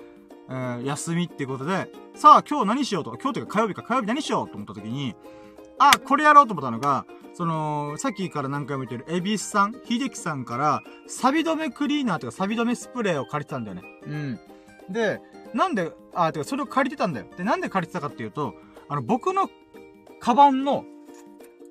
[0.49, 3.17] えー、休みっていうことで、さあ今日何しようとか。
[3.21, 5.15] 今日というか火曜日か火曜日何しようと思った時に、
[5.77, 13.83] あ、これやろうと思ったのが、その、さっきから何回も言ってる、エビスさん、秀樹さんから、サビ止めクリーナーとかサビ止めスプレーを借りてたんだよね。
[14.05, 14.39] うん。
[14.89, 15.19] で、
[15.53, 17.25] なんで、あ、てか、それを借りてたんだよ。
[17.35, 18.53] で、なんで借りてたかっていうと、
[18.87, 19.49] あの、僕の、
[20.19, 20.85] カバンの、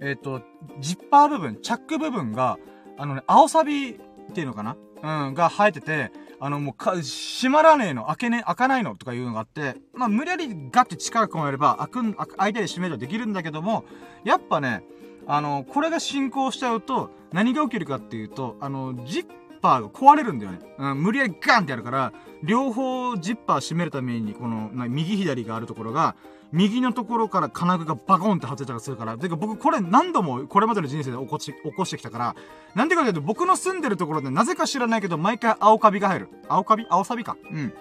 [0.01, 0.43] えっ、ー、と、
[0.81, 2.59] ジッパー部分、チャック部分が、
[2.99, 3.97] あのね、青サビっ
[4.33, 4.77] ていうのかな？
[5.03, 13.85] うん、が生えてて、あの、もうか、閉まらねえの、開けね、開かないのとかいうのがあって、まあ、無理やりガッて力込めれば、開くん、開いたり閉めるとできるんだけども、
[14.25, 14.83] やっぱね、
[15.27, 19.27] あの、これが進行しちゃうと、何が起きるかっていうと、あの、ジッ
[19.61, 20.59] パーが壊れるんだよね。
[20.79, 26.17] うん、無理やりガンってやるから、両方ジッパー閉めるために、この、右左があるところが、
[26.53, 32.37] 右のところから金具がバコンって外れたりするから、てか僕これ何度もこれまでの人生で起こし、起こしてきたから、
[32.75, 36.29] なんでかというと僕の住んでるところでなぜか知らないけど毎回青カビが入る。
[36.49, 36.87] 青カビ？
[36.91, 37.39] 青サビか？
[37.51, 37.73] うん。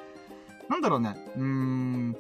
[0.70, 1.18] なんだろうね。
[1.36, 2.16] うーん。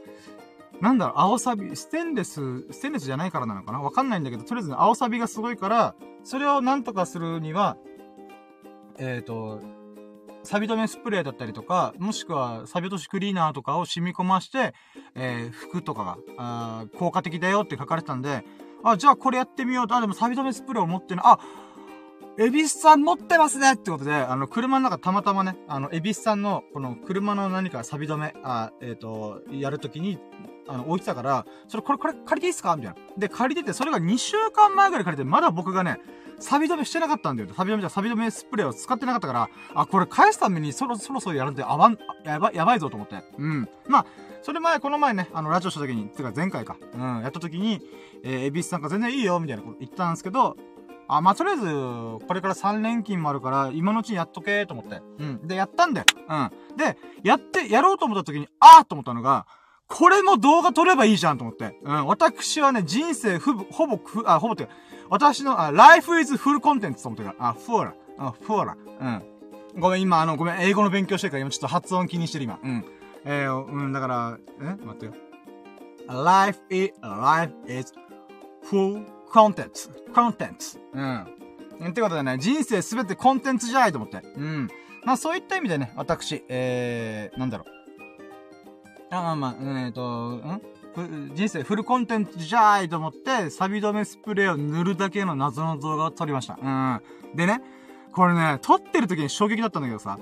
[0.81, 3.79] なんだろう、青サビ、ステンレス、ステンレスじゃないからなのかな？
[3.81, 7.77] わかんないんだけど、とりあえず、青サビがすごいから、それをなんとかするには、
[8.97, 9.61] えっ、ー、と、
[10.43, 14.73] サビ止めスプレーだったりとか、もしくはサビ落としクリーナーとかを染み込まして、
[15.13, 18.43] えー、服とかが、あ効果的だよって書かれてたんで、
[18.83, 21.37] あ、じゃあこれやってみようと、あ、でもサビ止めスプレーを持ってるあ、
[22.39, 30.17] エビスさん持ってますねってことで、あの、車の中たまたまね、あの、エビスさんの、この車の何かサビ止め、あ、えっ、ー、と、やるときに、
[30.67, 32.75] あの、置いてたから、それ、これ、これ借りていいっすか？
[32.75, 32.97] みたいな。
[33.17, 35.99] で、借りてて、それが2週間前ぐらい借りて、まだ僕がね、
[36.39, 37.49] サビ止めしてなかったんだよ。
[37.55, 43.23] サビ止めじゃ、サビ止めスプレーを使ってなかったから、あ、これ返すためにそろそろそろやるんで、あわん、やば、やばいぞと思って。
[43.37, 43.69] うん。
[43.87, 44.05] まあ、
[44.41, 47.79] それ前、この前ね、あの、ラジオした時に、つか前回か、うん、やった時に、
[48.23, 50.57] えー、エビスさんが全然いいよ、みたいなこと言ったんですけど、
[51.07, 55.01] あ、まあ、とりあえず、これから3連勤もあるから、今のうちにやっとけと思って。
[55.19, 55.47] うん。
[55.47, 56.05] で、やったんだよ。
[56.27, 56.51] うん。
[56.77, 59.45] で、やって、やろうと思った時に、あーと思ったのが、
[59.91, 61.77] これも動画撮ればいいじゃんと思って。
[61.83, 62.07] うん。
[62.07, 64.69] 私はね、人生ふ、ほぼ、ふ、あ、ほぼって、
[65.09, 67.49] 私の、あ、life is full content と思ってるから。
[67.49, 67.93] あ、フォーラ。
[68.17, 68.77] あ、フォーラ。
[69.01, 69.81] うん。
[69.81, 72.59] ごめん、今、あの、ごめん、英語の勉強してるから、今ちょっと発音気にしてる、今。
[72.63, 72.85] うん。
[73.25, 74.63] えー、うん、だから、え？
[74.83, 75.13] 待ってよ。
[76.07, 77.93] life is, life is
[78.63, 79.71] full content.
[80.13, 80.79] content.
[80.93, 81.89] うん。
[81.89, 84.21] ってことでね、人生すべてコンテンツじゃないと思って。
[84.35, 84.69] うん。
[85.03, 87.80] まあそういった意味でね、私、えー、なんだろう。
[89.11, 90.01] あ、まあまあ、えっ、ー、と、
[90.35, 90.61] ん？
[91.35, 96.57] 人生フルコンテンツじゃーいと思って、サビ止めスプレーを塗るだけの謎の動画を撮りました。
[96.61, 97.01] うん。
[97.35, 97.61] でね、
[98.11, 100.19] これね、撮ってる時に衝撃だったんだけどさ、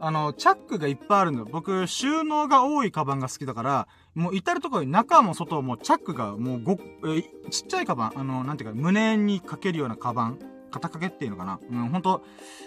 [0.00, 1.48] あの、チャックがいっぱいあるんだよ。
[1.50, 6.72] 僕、収納が多いカバンが好きだから、もう至るところに中も外もチャックがもうご、
[7.06, 10.38] えちっちゃいカバン、あの、なんていうか、胸にかけるようなカバン、
[10.72, 11.60] 肩掛けっていうのかな。
[11.70, 12.24] うん、ほんと、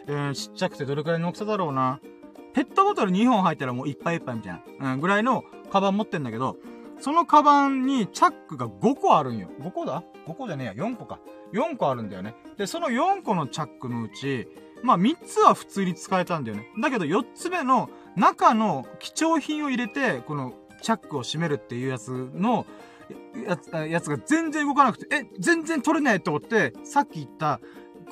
[0.08, 2.00] えー、ちっちゃくてどれくらいの大きさだろうな。
[2.54, 5.44] ペットボトル2本入ったらもういっぱいいっぱいみたいな、うん、ぐらいの
[5.76, 6.56] カバン持ってんだけど、
[7.02, 9.50] そのカバンにチャックが5個あるんよ。
[9.60, 11.20] 5個だ ?5 個じゃねえや、4個か。
[11.52, 12.34] 4個あるんだよね。
[12.56, 14.48] で、その4個のチャックのうち、
[14.84, 16.72] まあ3つは普通に使えたんだよね。
[16.80, 22.66] だけど4つ目の中の貴重品を入れて、このチャックを閉めるっていうやつの、
[23.74, 27.60] や、やつが全然動かなくて、え、全然取れないと思って、さっき言った、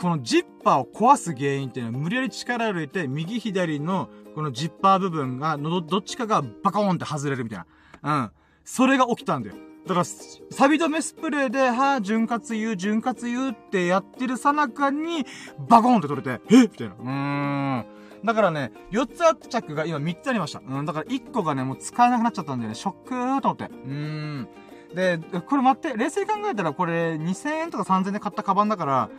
[0.02, 7.60] このジッパーを壊す原因っていうのは無理やり力を入れて、右左のこのジッパー部分が、のど、どっちかがバカーンって外れるみたい
[8.02, 8.22] な。
[8.22, 8.32] うん。
[8.64, 9.56] それが起きたんだよ。
[9.86, 15.26] だから、サビ止めスプレーで、はぁ、潤滑油、潤滑油ってやってるさなかに、
[15.68, 16.96] バコーンって取れて、えみたいな。
[16.96, 17.86] うーん。
[18.24, 20.62] だからね、4つあったチャックが今3つありました。
[20.66, 22.76] うん、だから1個がね、もう使えなくなっちゃったんだよね。
[22.76, 23.66] ショックーと思って。
[23.66, 24.48] うーん。
[24.96, 29.10] で、これ待って、冷静に考えたらこれ2000円とか3000円で買ったカバンだから、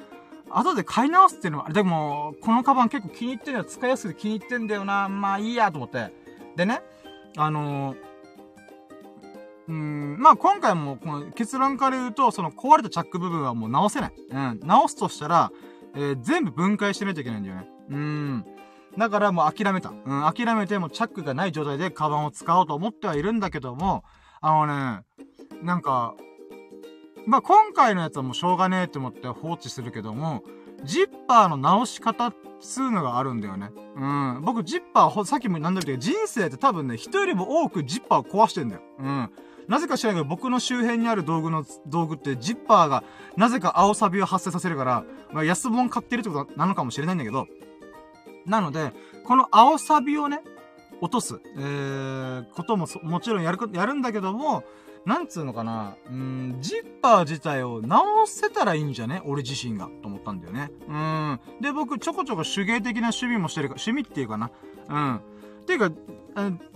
[0.51, 3.65] 後で買い直すっていうのは、でも、このカバン結構気に入ってるよ。
[3.65, 5.09] 使いやすくて気に入ってんだよな。
[5.09, 6.13] まあいいやと思って。
[6.57, 6.83] でね、
[7.37, 7.97] あのー、
[9.67, 14.13] うん、まあ今回も、この結論から言うと、その壊れたチャック部分はもう直せない。
[14.31, 15.51] うん、直すとしたら、
[15.95, 17.69] えー、全部分解してないといけないんだよね。
[17.91, 18.45] うん。
[18.99, 19.91] だからもう諦めた。
[19.91, 24.05] うん、諦めてもチャックがない状態でカバンを使おうと思ってはいるんだけども、
[24.41, 25.05] あのね、
[25.63, 26.15] なんか、
[27.27, 30.43] まあ、今回のやつはもうしょうがねえって思って放置するけども、
[30.85, 33.71] ジッパーの直し方っつうのがあるんだよね。
[33.97, 34.43] うん。
[34.45, 38.83] 僕、ジッパー、さっきも何度も言ったけど、人生って多分ね、人よりも多くジッパーを壊してんだよ。
[38.99, 39.31] うん。
[39.69, 43.03] なぜか知らないけど、僕の周辺にある道具の、道具って、ジッパーが、
[43.37, 47.47] なぜか青サビを発生させるから、まあ、安物買ってるってことなのかもしれないんだけど、
[48.45, 48.93] なので、
[49.25, 50.43] この青サビをね、
[51.01, 54.65] 落とす、えー、ことももちろんやる、やるんだけども、
[55.07, 59.21] なんつうのかな、うん、ジッパー自体を直せたらいいんじゃね？
[59.27, 59.89] 俺自身が。
[60.03, 60.71] と思ったんだよね。
[60.89, 61.41] うん。
[61.61, 64.51] で、僕、ちょこちょこ手芸的な趣味もしてるか、趣味っていうかな。
[64.89, 65.17] うん。
[65.17, 65.21] っ
[65.67, 65.91] ていうか、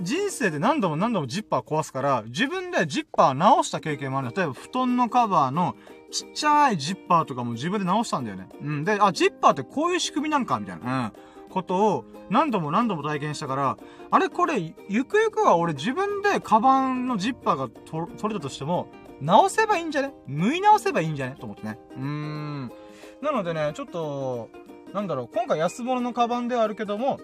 [0.01, 4.33] 人生で何度も何度もジッパー壊すから、自分でジッパー直した経験もある。
[4.37, 5.75] 例えば、布団のカバーの
[6.11, 8.49] ちっちゃいジッパーとかも自分で直したんだよね。
[8.63, 8.85] うん。
[8.85, 11.07] で、あ、ジッパーってこういう仕組みなんかみたいな。
[11.07, 11.13] うん。
[11.59, 13.77] ことを何度も何度も体験したから、
[14.11, 18.89] あれこれ、ゆくゆくは俺自分でカバンのジッパーが取れたとしても、
[19.21, 20.15] 直せばいいんじゃね？
[20.29, 21.37] 縫い直せばいいんじゃね？
[21.39, 21.79] と思ってね。
[21.97, 22.73] うーん。
[23.21, 24.49] なのでね、ちょっと、
[24.95, 27.19] なんだろう、今回安物のカバンではあるけども、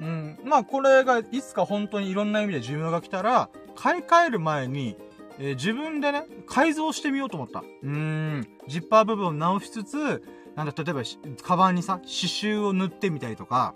[0.00, 4.96] うん、まあこれがいつか本当にいろんな意味で寿命が来たら、買い替える前に、
[5.38, 7.60] えー、自分でね、改造してみようと思った。
[7.60, 8.48] うーん。
[8.66, 10.22] ジッパー部分を直しつつ、
[10.56, 11.02] なんだ、例えば、
[11.42, 13.74] カバンにさ、刺繍を塗ってみたりとか、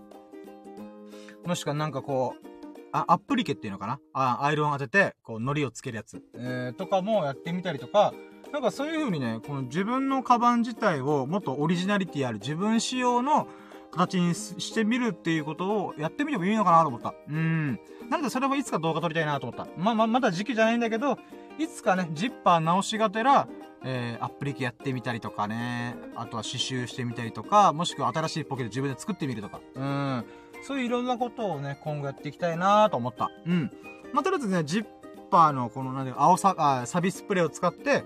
[1.47, 2.47] もしくはなんかこう、
[2.93, 4.01] あ、アップリケっていうのかな？
[4.13, 6.23] あ、アイロン当てて、こう、糊をつけるやつ。
[6.35, 8.13] えー、とかもやってみたりとか、
[8.53, 13.47] なんかそういう風にね、この自分のカバン自体をもっとオリジナリティある自分仕様の
[13.93, 17.15] 形にしてみるっていうことをやってみてもいいのかなと思った。
[17.29, 17.79] うん。
[18.09, 19.69] なのでそれもいつか動画撮りたいなと思った。
[19.77, 21.17] まま、まだ時期じゃないんだけど、
[21.61, 23.47] いつかね、ジッパー直しがてら、
[23.85, 29.61] えー、アップリケやってみたりとかね、あとは刺繍してみたりとか、もしくは新しいポケット自分で作ってみるとか。
[29.75, 30.25] うん。
[30.63, 33.31] そういういろんなことをね、今後やっていきたいなと思った。
[33.47, 33.71] うん。
[34.15, 34.85] まあ、とりあえずね、ジッ
[35.31, 38.05] パーのこの、なんで、青さ、あ、サビスプレーを使って、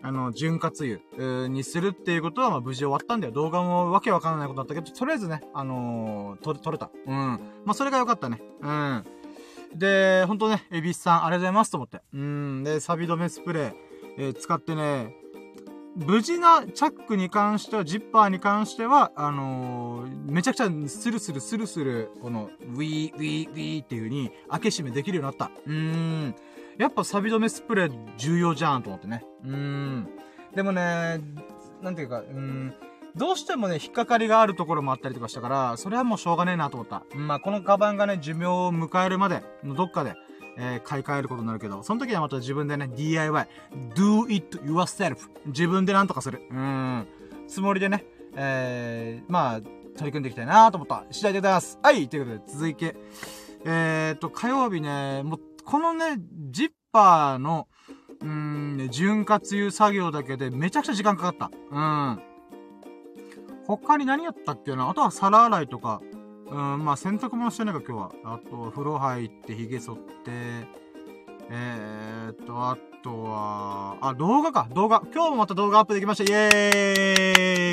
[0.00, 0.74] あの、潤滑
[1.20, 3.32] 油にするっていうことは、ま、無事終わったんだよ。
[3.34, 6.90] 動画もわけわからないことだったけど、とりあえずね、あのー、撮、撮れた。
[7.06, 7.14] うん。
[7.14, 8.40] まあ、それが良かったね。
[8.62, 9.04] うん。
[9.74, 12.00] で、ほんとね、エビスさん、ありがとうございますと思って。
[12.12, 12.64] うん。
[12.64, 13.74] で、サビ止めスプレー、
[14.18, 15.14] えー、使ってね、
[15.96, 25.50] 無事なチャックに関しては、ジッパーに関しては、あのー、めちゃくちゃスルスルスルスル、この、ウィー、ウィー、ウィーっていう風に、開け閉めできるようになった。
[25.66, 26.34] うーん。
[26.78, 29.24] やっぱサビ止めスプレー重要じゃんと思ってね。
[29.42, 30.08] うーん。
[30.54, 31.20] でもね、
[31.82, 32.74] なんていうか、うーん。
[33.16, 37.02] どうしてもね、引っかかりがあるところもあったりとかしたから、それはもうしょうがねえなと思った。
[37.14, 40.14] まあ、このカバンがね、寿命を迎えるまでのどっかで、
[40.58, 43.48] えー、買い替えることになるけど、その時はまた自分でね、DIY、
[43.94, 45.30] do it yourself。
[45.46, 46.42] 自分でなんとかする。
[46.50, 47.06] うん。
[47.48, 51.78] つもりでね、えー、まあ、取り組んでいきたいなと思った次第でございます。
[51.82, 52.96] はい、ということで、続いて、
[53.64, 56.18] えーと、火曜日ね、もう、このね、
[56.50, 57.66] ジッパーの、
[58.20, 58.28] うー
[58.86, 61.50] ん、潤滑油作業だけでめちゃくちゃ時間かかった。
[61.70, 62.25] うん。
[63.66, 64.88] 他に何やったっけな？
[64.88, 66.00] あとは皿洗いとか、
[66.48, 68.34] うん、まあ洗濯物してないか今日は。
[68.34, 70.30] あと、風呂入って髭剃って、
[71.50, 75.02] えー、っと、あとは、あ、動画か、動画。
[75.12, 76.32] 今日もまた動画アップできました。
[76.32, 76.48] イエ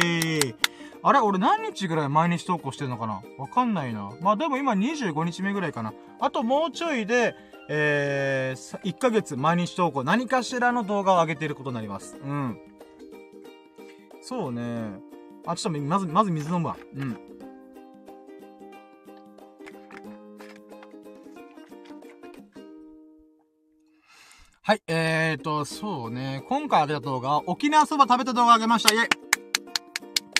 [0.04, 0.56] ーイ
[1.04, 1.20] あれ？
[1.20, 3.22] 俺何日ぐらい毎日投稿してるのかな？
[3.38, 4.12] わかんないな。
[4.22, 5.94] まあでも今25日目ぐらいかな。
[6.20, 7.36] あともうちょいで、
[7.70, 12.18] えー、1ヶ月毎日投稿、何かしらの動画を上げていることになります。
[12.24, 12.58] うん。
[14.22, 15.13] そうね。
[15.46, 16.78] あ、ちょっとまず、まず水飲むわ。
[16.96, 17.18] うん。
[24.66, 26.42] はい、えーと、そうね。
[26.48, 28.94] 今回あげた動画は、沖縄そば食べた動画あげました。
[28.94, 29.10] イェイ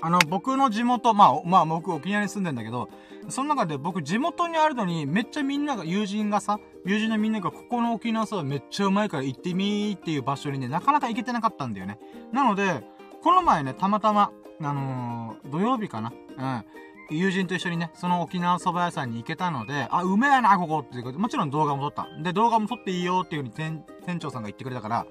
[0.02, 2.88] あの、僕の地元、まあ、まあ、僕沖縄に住んでんだけど、
[3.28, 12.00] その中で僕地元にあるのに、めっちゃみんなが、友人がさ、友人のみんなが、ここの沖縄そばめっちゃうまいから行ってみーっていう場所にね、なかなか行けてなかったんだよね。
[12.32, 12.82] なので、
[13.22, 14.32] この前ね、たまたま、
[14.64, 16.12] あのー、土曜日かな？
[16.38, 17.18] うん。
[17.18, 22.08] 友人と一緒にね、その沖縄蕎麦屋さんに行けたので、あ、うめえな、ここっていうことで、もちろん動画も撮った。
[22.24, 25.06] で、動画も撮っていいよっていう風に店、店長さんが言ってくれたから、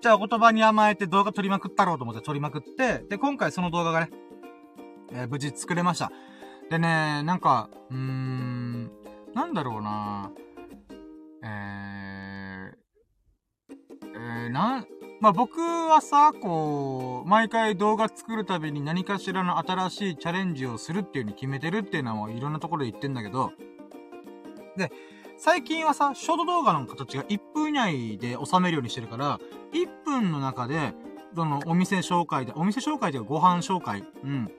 [0.00, 4.10] じゃあお言葉に甘えて動画撮りまくったろうと思って撮りまくって、で、今回その動画がね、
[5.12, 6.12] えー、無事作れました。
[6.70, 8.90] でね、なんか、うーん、
[9.34, 10.30] なんだろうな
[11.42, 13.74] えー、
[14.14, 14.86] えー、なん、
[15.24, 23.52] まあ、僕はさ、こう、毎回動画作るたびに何かしらの新しいチャレンジをするっていう風に決めてるっていうのはいろんなところで言ってんだけど、
[24.76, 24.92] で、
[25.38, 29.40] 最近はさ、ショート動画の形が1分以内で収めるようにしてるから、
[29.72, 30.92] 1分の中で、
[31.34, 34.52] その、お店紹介で、お店紹介というかご飯紹介、うん。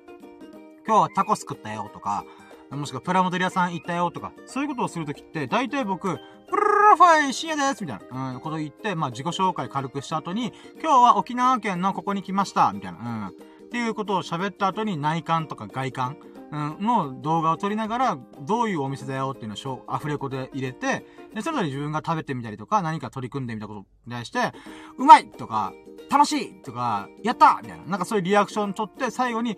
[0.88, 2.26] 今日はタコス食ったよとか、
[2.72, 6.18] もしくはプラモデル屋さん行ったよとか、そういうことをするときって、大体僕、
[6.50, 6.65] プル
[6.96, 13.28] ルファイ深夜ですみたいな、うん、こと言って、まあ、自己紹介軽くした後に、今日は沖縄県のここに来ましたみたいな、うん。
[13.28, 13.32] っ
[13.70, 16.18] ていうことを喋った後に内観とか外観、
[16.52, 24.54] うん、の動画を撮りながら、どういうお店だよっていうのをアフレコで入れて、で、それぞれ自分が食べてみたりとか、何か取り組んでみたことに対して、
[24.98, 25.74] うまいとか、
[26.10, 27.84] 楽しいとか、やったみたいな。
[27.86, 29.58] なんかそういうリアクション取って、最後に、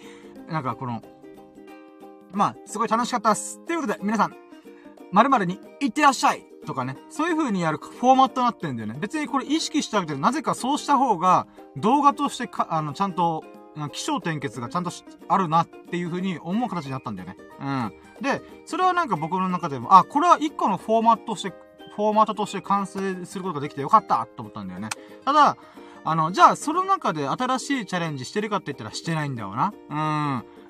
[0.49, 1.03] なんかこの、
[2.31, 3.63] まあ、すごい楽しかったっす。
[3.65, 4.46] ということで、皆さん、
[5.11, 8.97] 〇〇に行ってらっしゃいとかね、そういう風にやるフォーマットになってんだよね。
[8.99, 11.47] 別にこれ意識したわけで、なぜかそうした方が、
[11.77, 13.43] 動画としてか、あの、ちゃんと、
[13.91, 14.91] 気象転結がちゃんと
[15.27, 17.37] あるなっていう風に思う形になったんだよね。
[17.59, 17.93] うん。
[18.21, 21.53] で、それはなんか僕の中でも、あ、これは一個のフォーマットとして、
[21.95, 24.89] フォーマットとして完成することができてよかったと思ったんだよね。
[25.23, 25.57] ただ、
[26.03, 29.73] あの、じゃあ、その中で新しいチャレンジしてるかって言ったらしてないんだよな。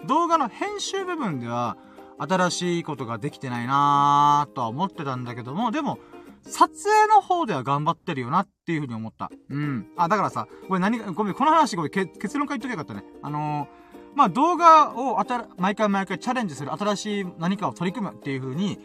[0.02, 0.08] うん。
[0.08, 1.78] 動画の編集部分では、
[2.20, 6.00] 新しいことができてないなーとは思ってたんだけども、でも、
[6.44, 9.30] 撮影の方では頑張ってるよなっていうふうに思った。
[9.50, 9.88] うん。
[9.98, 13.04] あ、だからさ、これ何ごめん、この話ごめん、結論書いときゃよかったね。
[13.22, 18.80] あのー、まあ、動画をあた毎回毎回チャレンジする、新しい何かを取り組むっていう風に、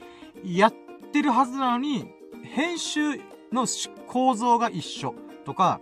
[0.45, 0.75] やっ
[1.13, 2.11] てるはずなのに、
[2.43, 3.17] 編集
[3.53, 3.67] の
[4.09, 5.15] 構造が一緒
[5.45, 5.81] とか、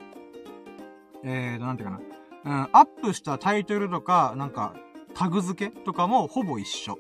[1.25, 2.01] えーと、なんていうかな。
[2.43, 4.75] うん、アップしたタイトルとか、なんか、
[5.15, 6.99] タグ付けとかもほぼ一緒。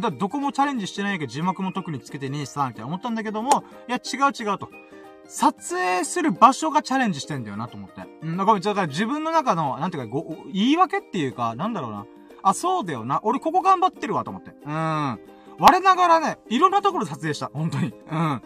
[0.00, 4.68] だどこもチャレンジしてないけど字幕も特につけてねえさ、みたいな思ったんだけども、いや、違う違うと。
[5.24, 8.02] 撮影する場所がチャレンジしてんだよなと思って。
[8.22, 12.06] うん、だから自分の中の、なんていうか、ご、言い訳っていうか、なんだろうな。
[12.42, 13.20] あ、そうだよな。
[13.22, 14.52] 俺ここ頑張ってるわと思って。
[14.64, 15.20] うん。
[15.58, 17.50] 我ながらね、いろんなところ撮影した。
[17.52, 17.92] 本当に。
[18.10, 18.42] うん。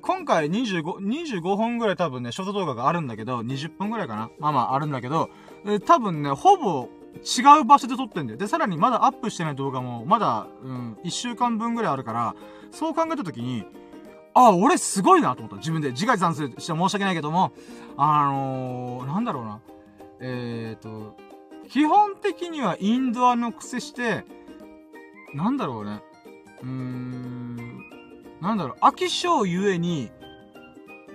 [0.00, 5.28] 今回25、25本ぐらい多分ね、ショート動画があるんだけど、20分ぐらいかなまあまああるんだけど、
[5.84, 6.88] 多分ね、ほぼ
[7.22, 8.38] 違う場所で撮ってんだよ。
[8.38, 12.34] で、さらにまだアップしてない動画も、まだ、うん、1週間分ぐらいあるから、
[12.70, 13.64] そう考えたときに、
[14.34, 15.56] あ、俺すごいなと思った。
[15.56, 15.92] 自分で。
[15.92, 17.52] 自画自賛するして申し訳ないけども、
[17.96, 19.60] あのー、なんだろうな。
[20.20, 21.16] えーと、
[21.68, 24.24] 基本的にはインドアの癖して、
[25.34, 26.02] なんだろうね。
[26.62, 27.78] うーん、
[28.40, 30.10] なんだろう、飽き性ゆえに、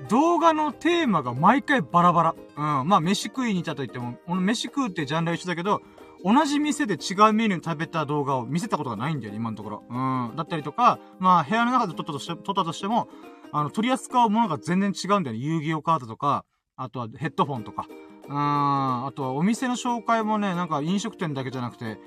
[0.07, 2.35] 動画のテーマが毎回バラバラ。
[2.81, 2.87] うん。
[2.87, 5.81] まあ、飯食いに行ったと言っても、俺飯食うってジャンルは一緒だけど、
[6.23, 9.83] 同じ店で違うメニュー食べた動画を見せたことがないんだよ、今のところ。
[9.89, 10.35] うん。
[10.35, 13.09] だったりとか、まあ、部屋の中で撮ったとして、撮ったとしても、
[13.51, 15.43] あの、取り扱うものが全然違うんだよね。
[15.43, 16.45] 遊戯王カードとか、
[16.75, 17.87] あとはヘッドフォンとか。
[18.27, 18.35] うん。
[18.37, 21.99] あとはお店の紹介もね、なんか飲食店だけじゃなくて、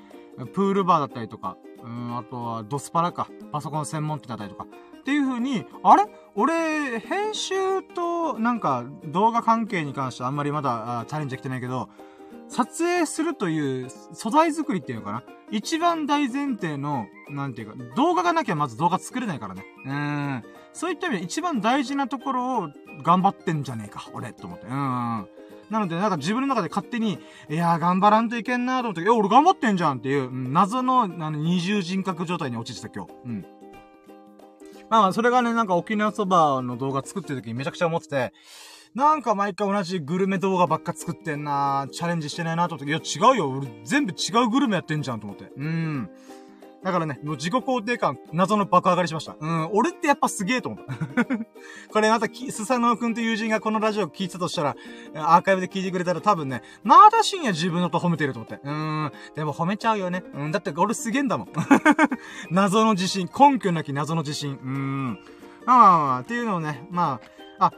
[0.55, 3.28] プールバーだったりとか、うん、あとはドスパラか。
[3.51, 4.66] パソコン専門店だったりとか。
[5.01, 6.05] っていう風に、あれ？
[6.35, 11.91] 俺、編集と、なんか、動画関係に関してあんまりまだチャレンジできてないけど、
[12.49, 15.22] 撮影するという素材作りっていうのかな？
[15.51, 19.64] 一番大前提の、なんていうか、動画がなきゃまず動画作れないからね。
[19.87, 20.43] うん。
[20.72, 22.68] そういった意味で一番大事なところを
[23.03, 24.66] 頑張ってんじゃねえか、俺、と思って。
[24.66, 24.72] うん。
[24.72, 25.26] な
[25.80, 27.18] ので、なんか自分の中で勝手に、
[27.49, 33.12] いやー頑張らんといけんなーと思って、いや、俺頑張ってんじゃんっていう、謎の、あの、二重人格状態に落ちてた今日。
[33.26, 33.47] うん。
[34.93, 38.32] まあ、それがね、なんか沖縄そばの動画作ってる時にめちゃくちゃ思ってて、
[38.95, 45.51] なんか毎回同じグルメ動画ばっか作ってんなチャレンジしてないなと思って、いや違うよ、俺全部違うグルメやってんじゃんと思って。
[45.57, 46.11] うん。
[46.83, 49.37] だからね、もう自己肯定感、謎の爆上がりしました。
[49.39, 51.24] うん、俺ってやっぱすげえと思った。
[51.93, 54.76] これまた、スサノオくんという友人がこのラジオ聞いてたとしたら、
[55.14, 58.59] アーカイブで聞いてくれたら多分ね、まだ深夜自分のと褒めてると思って。
[58.64, 60.24] うん、でも褒めちゃうよね。
[60.35, 61.49] うん、だって俺すげえんだもん。
[62.51, 64.59] 謎の自信、根拠なき謎の自信。
[64.62, 65.18] うん。
[65.64, 67.20] まあまあまあ、っていうのをね、ま
[67.59, 67.72] あ、あ、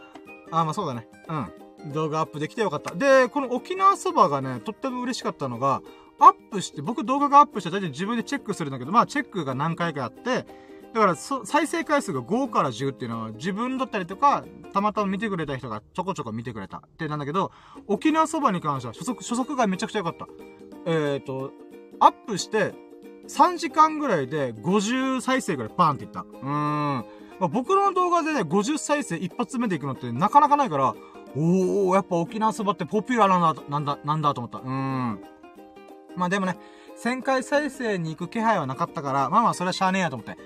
[0.60, 1.06] あ、まあそうだね。
[1.28, 1.92] うん。
[1.92, 2.94] 動画アップできてよかった。
[2.94, 5.82] で、この沖縄そばがね、とっても嬉しかったのが、
[6.18, 10.46] アップして、僕動画がアップして大体自分でチェックするんだけど、まあチェックが何回かあって、
[10.94, 17.50] だから、再生回数が5から10っていうのは自分だったりとか、たまたま見てくれた人がちょこちょこ見てくれたってなんだけど、
[17.88, 20.28] 沖縄そばに関しては初速、初速がめちゃくちゃ良かった。
[20.86, 21.50] えっ、ー、と、
[21.98, 22.74] アップして、
[23.26, 26.20] 3時間ぐらいで50再生ぐらいパーンっていった。
[26.20, 27.04] うーん。
[27.40, 30.94] まあ、僕の動画でね、50再生一発目で行くのってなかなかないから、
[31.36, 34.58] おー、やっぱ沖縄そばってポピュラーなんだ、なんだ、なんだと思った。
[34.58, 35.20] うーん。
[36.16, 36.56] まあでもね、
[37.02, 40.36] 1000回再生に行く気配はなかったから、まあまあそれはしゃあねえやと思って。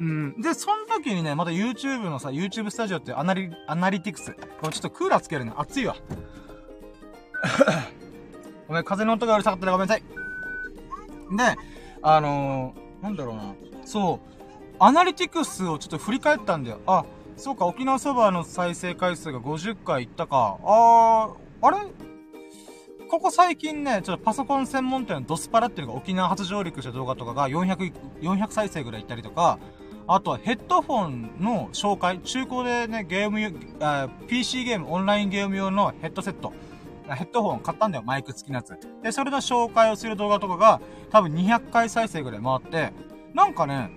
[0.00, 0.40] うん。
[0.40, 4.32] で、その時にね、また YouTube のさ、YouTube スタジオってアナリ、アナリティクス。
[4.60, 5.52] これちょっとクーラーつけるね。
[5.56, 5.96] 暑いわ。
[8.68, 10.02] ごめん、風の音がうるさかったらごめんなさい。
[11.36, 11.56] で、
[12.02, 13.54] あのー、なんだろうな。
[13.84, 14.36] そう。
[14.78, 16.80] アナリティクスをちょっと振り返ったんだよ。
[16.86, 17.04] あ、
[17.36, 20.58] そうか、沖縄そばの再生回数が50回いったか。
[20.62, 21.78] あー、あれ
[23.08, 29.58] ここ最近ね、ちょっとパソコン専門店のドスパラっていうのが沖縄初上陸した動画とかが400、400再生ぐらいいったりとか、
[30.08, 33.40] あとはヘッドフォンの紹介、中古でね、ゲーム、
[33.80, 36.52] あ PC ゲーム、オンラインゲーム用のヘッドセット。
[37.08, 38.76] ヘッドフォン買ったんだよ、マイク付きのやつ。
[39.02, 40.80] で、それの紹介をする動画とかが、
[41.10, 42.92] 多分200回再生ぐらい回って、
[43.34, 43.90] なんかね、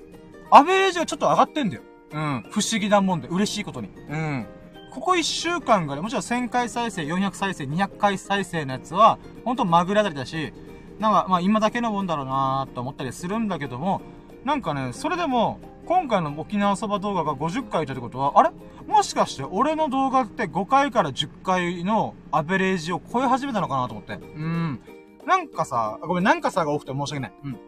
[0.51, 1.81] アベレージがちょっと上がってんだよ。
[2.11, 2.45] うん。
[2.49, 3.89] 不思議なもんで、嬉しいことに。
[4.09, 4.47] うん。
[4.91, 10.53] ここ1週間ぐらい、もちろん1000回再生、400再生、200回再生のやつは、ほんとまぐれあたりだし、
[10.99, 14.01] なんか、まあ今だけのもんだろうなーと思ったりするんだけども、
[14.43, 18.51] なんかね、それでも、今回の沖縄そば動画が50回いたってことは、あれ？
[18.87, 24.13] もしかして俺の動画って5回から10回のアベレージを超え始めたのかなと思って。
[24.13, 24.81] うん。
[25.25, 27.33] なんかさ、ごめん、なんかさが多くて申し訳ない。
[27.43, 27.59] うん。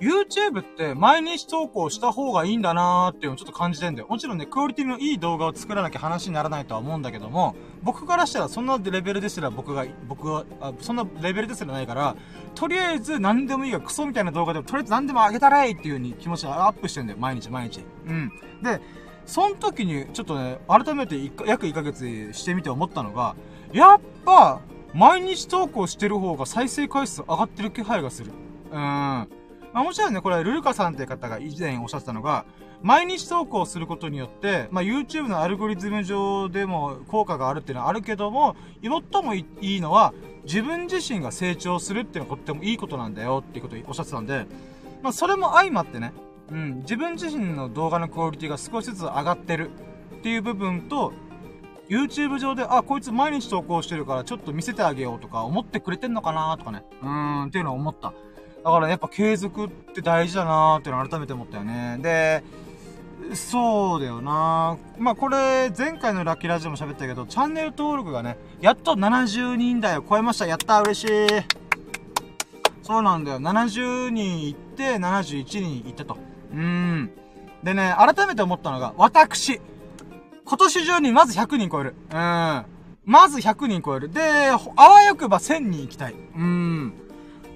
[0.00, 4.08] YouTube って毎日投稿した方がいいんだなーっていうのをちょっと感じてんだよ。
[4.08, 12.16] もちろんね、クオリティのいい動画を作らなきゃ話にならないとは思うんだけども、僕からしたらそんなレベルですら僕が、僕は、あそんなレベルですらないから、
[12.54, 17.18] とりあえず何でもいいがクソみたいな動画でもとりあえず何でもあげたらいいっていう風に気持ちをアップしてんだよ。
[17.18, 17.84] 毎日毎日。
[18.06, 18.32] うん。
[18.62, 18.80] で、
[19.26, 23.34] その時にちょっとね、改めて約1ヶ月してみて思ったのが、
[23.72, 24.60] やっぱ、
[24.94, 28.32] 毎日投稿してる方が再生回数上がってる気配がする。
[28.70, 29.37] うーん。
[29.78, 32.44] まあもちろんね、これルルカさんっていう方が以前おっしゃってたのが、
[32.82, 40.12] 毎日投稿することによって、まあ YouTube のアルゴリズム上でも効果があるっていうのはあるけども、最もいいのは、
[40.42, 44.46] 自分自身が成長するっていうのはとってもいいことなんだよっていうことをおっしゃってたんで、
[45.00, 46.12] まあそれも相まってね、
[46.50, 49.70] うん、自分自身の動画のクオリティが少しずつ上がってる
[50.16, 51.12] っていう部分と、
[51.88, 56.82] YouTube 上で、あ、こいつ毎日投稿してるからちょっと見せてあげようとか思ってくれてんのかなとかね。
[57.00, 58.12] うーん、っていうのを思った。
[58.68, 61.98] だから、やっぱ継続って大事だなーっていうのを改めて思ったよね。
[62.02, 62.44] で、
[63.34, 70.46] そうだよなまあこれ、前回のラッキーラジオも喋ったけど、チャンネル登録がね、やっと70人台を超えました。
[70.46, 71.08] やった嬉しい
[72.82, 73.40] そうなんだよ。
[73.40, 76.18] 70人行って、71人行ったと。
[76.52, 77.10] うーん。
[77.62, 79.62] でね、改めて思ったのが、私、
[80.44, 81.94] 今年中にまず100人超える。
[82.12, 82.64] うん。
[83.06, 84.10] まず100人超える。
[84.10, 86.14] で、あわよくば1000人行きたい。
[86.36, 87.07] うん。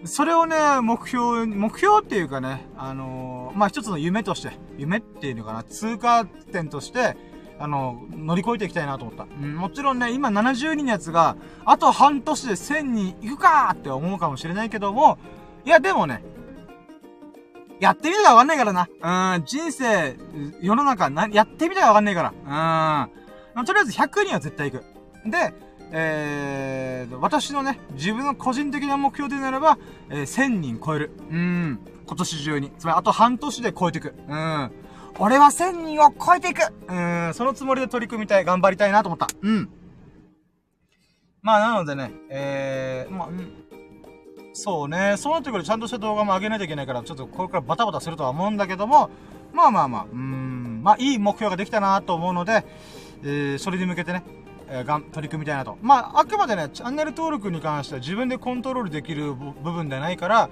[0.04, 7.16] それをね、目標、目標っていうかね、あのー、まあ、一つの夢として、夢っていうのかな、通過点として、
[7.58, 9.24] あの、乗り越えていきたいなと思った。
[9.24, 15.18] うん、もちろんね、今70人のやつが、あと半年で1000人行くかって思うかもしれないけども、
[15.64, 16.24] いや、でもね、
[17.78, 19.36] やってみたらわかんないからな。
[19.36, 20.16] うん、人生、
[20.60, 23.06] 世の中、な、やってみたらわかんないから。
[23.56, 23.64] うん。
[23.64, 24.84] とりあえず100人は絶対行く。
[25.30, 25.54] で、
[25.94, 29.78] えー、私のね、自分の個人的な目標でならば、
[30.08, 31.10] えー、1000人超える。
[31.30, 31.78] うん。
[32.06, 32.72] 今年中に。
[32.78, 34.14] つまり、あと半年で超えていく。
[34.26, 34.70] うん。
[35.18, 37.34] 俺は1000人を超えていくうん。
[37.34, 39.28] そのつもりで取り組みたい、頑張りたいなと思った。
[39.42, 39.68] うん。
[41.42, 43.62] まあ、なのでね、えー、まあ、うん。
[44.54, 45.16] そうね。
[45.18, 49.10] そうなってくるとちゃんとした動画も上げないといけないから、ちょっとこれからバタバタするとは思うんだけども、
[49.52, 52.64] まあまあまあ、うん、まあいい目標ができたなと思うので、
[53.22, 54.24] えー、それに向けてね、
[54.72, 55.76] えー、がん、取り組みたいなと。
[55.82, 60.48] まあ、あくまでね、チャンネル登録に関しては自分でコントロールできる部分ではないから、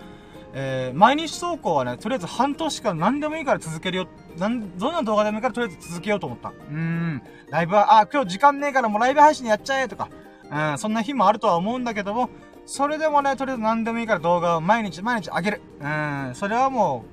[0.52, 4.08] えー、毎日投稿はね、とりあえず半年間何でもいいから続けるよ。
[4.36, 6.50] なん、どんな動画でもいいからとりあえず続けようと思った。
[6.50, 7.22] うん。
[7.48, 10.10] ライブは、あ、今日時間ねえからもうライブ配信やっちゃえとか、
[10.50, 12.28] うん、そんな日もあるとは思うんだけども、
[12.66, 15.62] それでもね、とりあえず何でもいいから動画を毎日毎日上げる。
[15.80, 16.32] うん。
[16.34, 17.06] それはも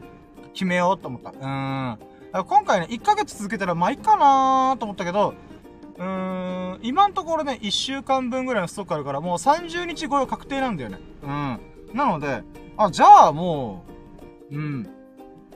[0.44, 1.30] う、決めようと思った。
[1.30, 1.98] うん。
[2.46, 5.36] 今回ね、1ヶ月続けたら、まあいいかなと思ったけど、
[5.98, 11.00] うーん、今のところね、1週間分ぐらいのストックあるから、もう30日超え確定なんだよね。
[11.24, 11.60] うん。
[11.94, 12.44] なので、
[12.78, 13.84] あ、じゃあも
[14.52, 14.90] う、うん。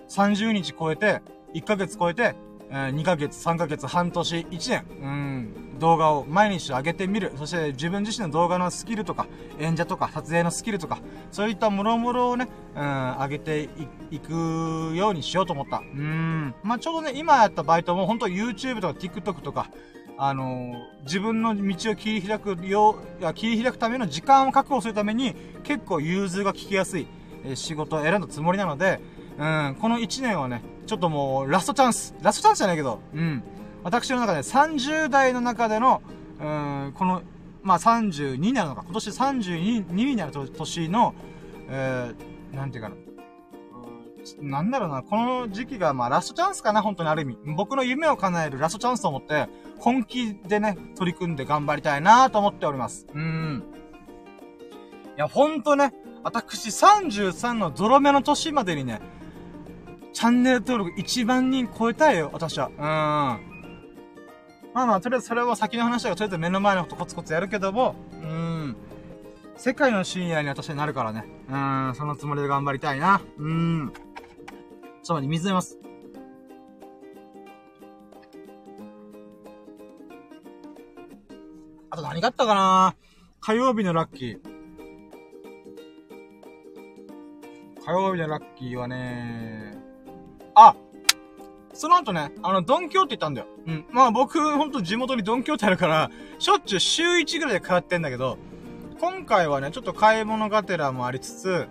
[0.10, 1.22] 30日超えて、
[1.54, 2.36] 1ヶ月超えて、
[2.70, 7.34] えー、2ヶ月、3ヶ月、半年、1年、うん、動画を毎日上げてみる。
[7.36, 9.28] そして自分自身の動画のスキルとか、
[9.60, 11.00] 演者とか、撮影のスキルとか、
[11.32, 13.70] そういったもろもろをね、うん、上げて
[14.10, 15.80] いくようにしようと思った。
[15.80, 16.56] うん。
[16.64, 19.70] まあ、ちょうどね、今やったバイトも、本当 YouTube とか TikTok とか、
[20.24, 27.08] あの、自分の道を切り開くよう、切り開くための時間を確保するために、結構融通が効きやすい、
[27.44, 29.00] え、仕事を選んだつもりなので、
[29.40, 32.14] うん、この1年はね、ちょっともう、ラストチャンス。
[32.22, 33.44] ラストチャンスじゃないけど、うん。
[33.84, 36.04] 私の中で30代の中での、
[36.40, 37.24] うん、この、
[37.64, 41.16] まあ、32になるのか、今年32になる年の、
[41.68, 42.96] えー、なんていうかな。
[44.40, 47.38] なんだろうな、この時期が、まあ、ラストチャンスかな、本当にある意味。
[47.56, 49.50] 僕の夢を叶えるラストチャンスと思って、
[49.82, 53.08] 本気でね、取り組んで頑張りたいなと思っております。
[53.14, 53.64] うん。
[55.18, 55.92] いや、ほんとね、
[56.24, 59.02] 私33のゾロ目の年までにね、
[60.14, 62.68] チャンネル登録1万人超えたいよ、私は。
[62.68, 62.78] うん。
[62.78, 63.38] ま
[64.84, 68.76] あまあ、とりあえずそれは先の話だから、とりあえず目の前のことコツコツやるけども、うん。
[69.58, 71.26] 世界の深夜に私はなるからね。
[71.50, 71.58] う
[71.92, 73.20] ん、そのつもりで頑張りたいな。
[73.38, 73.92] うん。
[73.96, 75.81] ちょっと待って、水飲みます。
[81.92, 82.96] あと何があったかな？
[83.42, 84.40] 火曜日のラッキー。
[87.86, 89.78] 火曜日のラッキーはね
[90.56, 90.76] あ
[91.74, 93.48] その後ね、あの、ドンキョーって言ったんだよ。
[93.66, 93.86] うん。
[93.92, 98.38] まあ僕、ほんと地元にドンキョーってあるから、しょっちゅう週1ぐらいで通ってんだけど、
[99.00, 101.68] 今回はね、ちょっと買い物がてらもありつつ、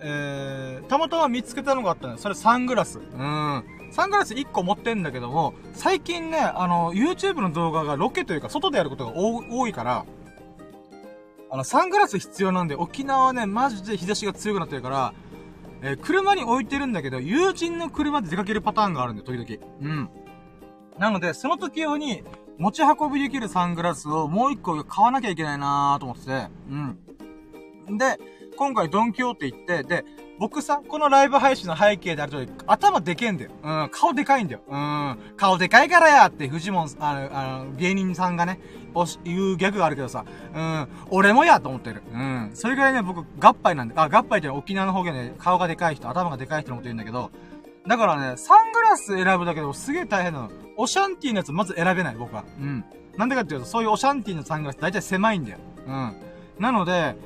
[0.00, 2.18] えー、たまたま見つけたのがあったのよ。
[2.18, 2.98] それサングラス。
[2.98, 3.64] うん。
[3.90, 10.04] サングラス1個持ってんだけども、最近ね、あの、YouTube の動画がロケというか、外でやることが多いから、
[11.50, 15.14] あの、サングラス必要なんで、沖縄はね、マジで日差しが強くなってるから、
[15.80, 19.66] えー、車に置いてるんだけど、友人の車で出かけるパターンがあるんだよ、時々。
[19.80, 20.10] うん。
[20.98, 22.22] なので、その時用に、
[22.58, 26.48] 持ち運びできるサングラスをもう一個買わなきゃいけないなーと思ってて、
[27.88, 27.98] うん。
[27.98, 28.18] で、
[28.56, 30.04] 今回ドンキョーって行って、で、
[30.38, 33.50] 僕さ、このライブ配信の背景である通り、頭でけえんだよ。
[33.62, 34.60] うん、顔でかいんだよ。
[34.68, 38.60] うん、顔でかいからやって、フジモン、あの、あの、芸人さんがね、
[38.94, 40.24] おし、言うギャグがあるけどさ、
[40.54, 42.02] うん、俺もやと思ってる。
[42.12, 42.50] うん。
[42.54, 47.30] それぐらいね、僕、合杯なんで、あ、合杯って沖縄の方言で、顔がでかい人、頭がでかい人のこと言うんだけど、
[47.88, 50.50] だからね、サングラス選ぶだけでもすげえ大変なの。
[50.76, 52.44] オシャンティーのやつまず選べない、僕は。
[52.60, 52.84] うん。
[53.16, 55.58] なんでかっていうと、そういうオシャンティーのサングラス大体狭いんだよ。
[55.86, 56.16] うん。
[56.60, 57.16] なので、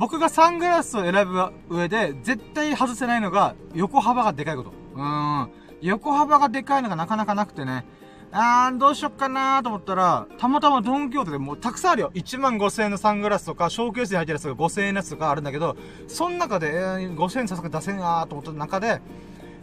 [0.00, 4.72] 僕がサングラスを選ぶ上で、絶対外せないのが、横幅がでかいこと。
[4.94, 5.50] うーん。
[5.82, 7.84] 横幅がでかいのがなかなかなくてね。
[8.32, 12.12] あー、どうしよっかなーと思ったら、たまたまドンキョーテでもうたくさんあるよ。
[12.14, 15.76] 1万5千円のサングラスとか、ショーケースに入ってるやつが5千円のやつとかあるんだけど、
[16.08, 19.02] その中で、えー、5千円さすが出せんなーと思った中で、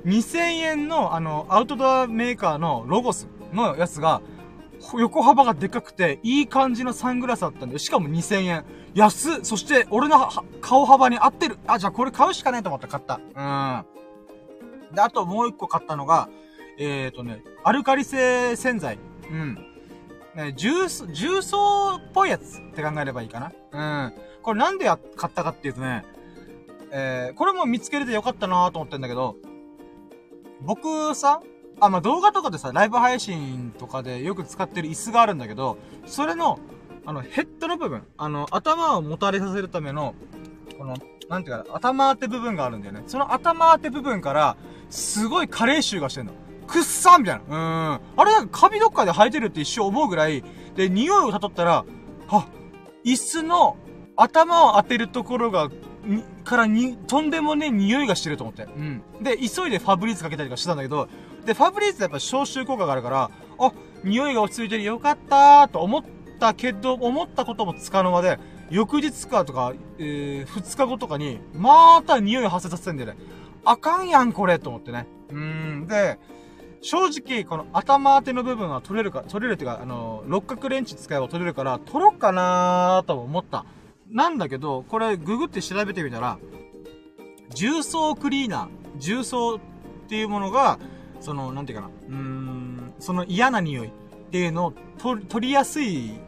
[0.05, 4.21] 2000円の、あの、アウトドアメーカーのロゴスのやつが、
[4.97, 8.65] 横幅がでかくて、いい感じのサングラスだったんで、しかも2000円。
[8.93, 10.29] 安そして、俺の
[10.61, 13.15] 顔幅に合ってるあ、じゃあこれ買うしかねえと思って買った。
[13.15, 14.95] うん。
[14.95, 16.29] で、あともう一個買ったのが、
[16.79, 18.99] えーとね、アルカリ性洗剤。
[19.29, 19.55] うん。
[20.35, 23.51] ね、重曹、重曹っぽいやつって考えればいいかな。
[23.71, 24.13] うん。
[24.41, 26.05] これなんで、買ったかっていうとね、
[26.91, 29.35] えー、これも見つけれてよかったなと思ってんだけど、
[30.61, 31.41] 僕さ、
[31.79, 36.59] あ、まあ、動画とかでさ、ライブ配信とかでよく使ってる椅子があるんだけど、それの、
[37.05, 40.15] あの、ヘッドの部分、あの、頭をもたれさせるための、
[40.77, 40.95] この、
[41.29, 43.03] なんていうか、頭当て部分があるんだよね。
[43.07, 44.57] その頭当て部分から、
[44.89, 46.33] すごい加齢臭がしてんの。
[46.67, 47.95] くっさんみたいな。
[47.95, 48.21] うん。
[48.21, 50.43] あれなんかカビどっかで生えてるって一生思うぐらい、
[50.75, 51.85] で、匂いをたとったら、
[52.27, 52.47] は、
[53.05, 53.77] 椅子の
[54.15, 55.69] 頭を当てるところが、
[56.03, 58.63] に、からに、とんでもね匂いがしてると思って。
[58.63, 59.01] うん。
[59.21, 61.07] で、急いでファブリーズかけたりとかしてたんだけど、
[61.47, 63.71] で、ファブリーズってやっぱ消臭効果があるから、あ、
[64.03, 66.03] 匂いが落ち着いてるよかったと思っ
[66.41, 68.39] たけど、思ったこともつかの間で、
[68.69, 73.17] 翌日かとか、えー、2日後とかに、また匂いを発生させてんだよね。
[73.63, 75.07] あかんやん、これと思ってね。
[75.29, 75.87] うん。
[75.87, 76.19] で、
[76.81, 83.63] 正直、この頭当ての部分は取れるか、取れるっていうか、あの、六角レンチ使えば取れるから、取ろっかなーと思った。
[84.11, 86.37] なんだけど、これ、ググって調べてみたら、
[87.53, 89.59] 重曹クリーナー、重曹っ
[90.09, 90.77] ていうものが、
[91.19, 93.91] その、なんていうかな、うーん、その嫌な匂いっ
[94.31, 96.19] ていうのを取、取りやすい、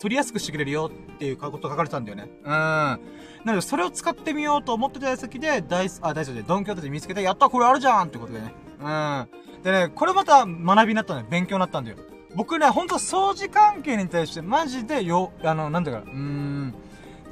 [0.00, 2.28] 取りやすくしてくれるよっていうこと書かれてたんだよね。
[2.42, 2.50] うん。
[2.50, 2.98] な
[3.46, 8.54] ので、それを使ってみようと思ってた矢先で、ダイス、あ、ダイソーでドンキョーテで見つけて、やったこれあるじゃんってことでね。
[8.80, 9.28] うん。
[9.62, 11.24] でね、これまた学びになったね。
[11.28, 11.96] 勉強になったんだよ。
[12.34, 16.41] 僕ね、ほんと掃除関係に対してマジでよ、あの、なんていうか、うーん、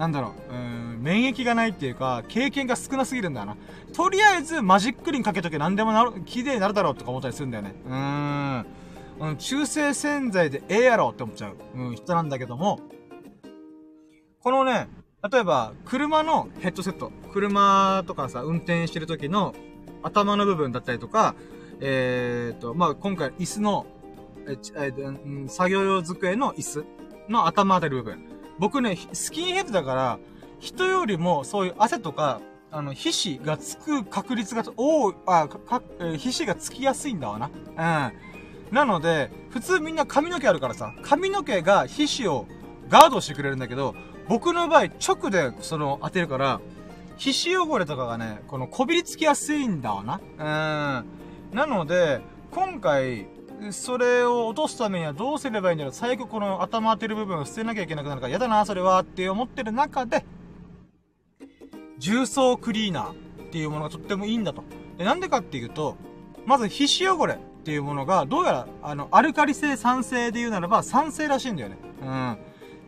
[0.01, 3.57] なんだろう、うん、免疫がないっていうか、経験が少なすぎるんだよな。
[3.93, 7.75] とりあえず、マジックリンかけとけ何でもなる、綺麗になるだろうとか思ったりするんだよね。
[7.87, 8.67] うーん。
[9.21, 12.81] うん、中性洗剤でええやろって思っちゃう、うん、人なんだけども、
[14.43, 14.89] このね、
[15.31, 17.13] 例えば、車のヘッドセット。
[17.31, 19.55] 车とかさ、運転してる時の
[20.03, 21.35] 頭の部分だったりとか、
[21.81, 23.85] えーと、まあ、今回椅子の、
[24.49, 25.11] え、え、う
[25.45, 26.85] ん、作業用机の椅子
[27.29, 28.40] の頭当たる部分。
[28.61, 30.19] 僕ね、スキンヘッドだから、
[30.59, 37.49] 人よりもそういう汗とか、あの、皮脂がつく確率が多い、あ、か、え皮脂がつきやすいんだわな。
[37.49, 38.75] うん。
[38.75, 42.47] なので、普通みんな髪の毛あるからさ、髪の毛が皮脂を
[42.91, 43.95] ガードしてくれるんだけど、
[44.29, 46.61] 僕の場合直でその当てるから、
[47.17, 50.21] 皮脂汚れとかがね、このこびりつきやすいんだわな。
[50.39, 51.57] うん。
[51.57, 53.27] なので、今回、
[53.71, 60.25] それを落とすためにはどうすればいいんだろう最悪この頭当てる部分を捨てなきゃいけなくなるから嫌だな、それはって思ってる中で、
[61.99, 63.15] 重曹クリーナーっ
[63.51, 64.65] ていうものがとってもいいんだと。
[64.97, 65.97] で、なんでかっていうと、
[66.47, 71.77] まず皮脂汚れっていうものが、どうやら、あの、アルカリ性酸性で言うならば酸性らしいんだよね。
[72.03, 72.39] うん。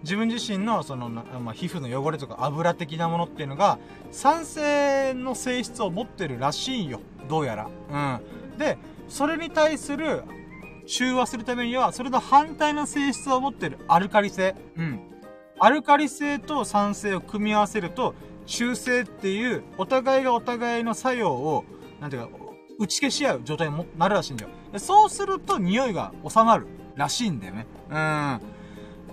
[0.03, 3.79] 自分自身の、その、まあ、皮膚の汚れとか油的なものっていうのが、
[4.11, 7.01] 酸性の性質を持ってるらしいよ。
[7.29, 7.68] どうやら。
[7.91, 8.59] うん。
[8.59, 10.25] で、それに対する
[10.87, 14.55] 中和するためには、それと反対の性質を持ってるアルカリ性。
[14.76, 15.01] うん。
[15.59, 18.14] アルカリ性と酸性を組み合わせると、
[18.47, 21.64] 中性っていう、お互いがお互いの作用を、
[22.01, 22.28] なんていうか、
[22.78, 24.51] 打ち消し合う状態になるらしいんだよ。
[24.76, 26.66] そうすると匂いが収まる
[26.97, 27.66] らしいんだよね。
[27.91, 28.41] うん。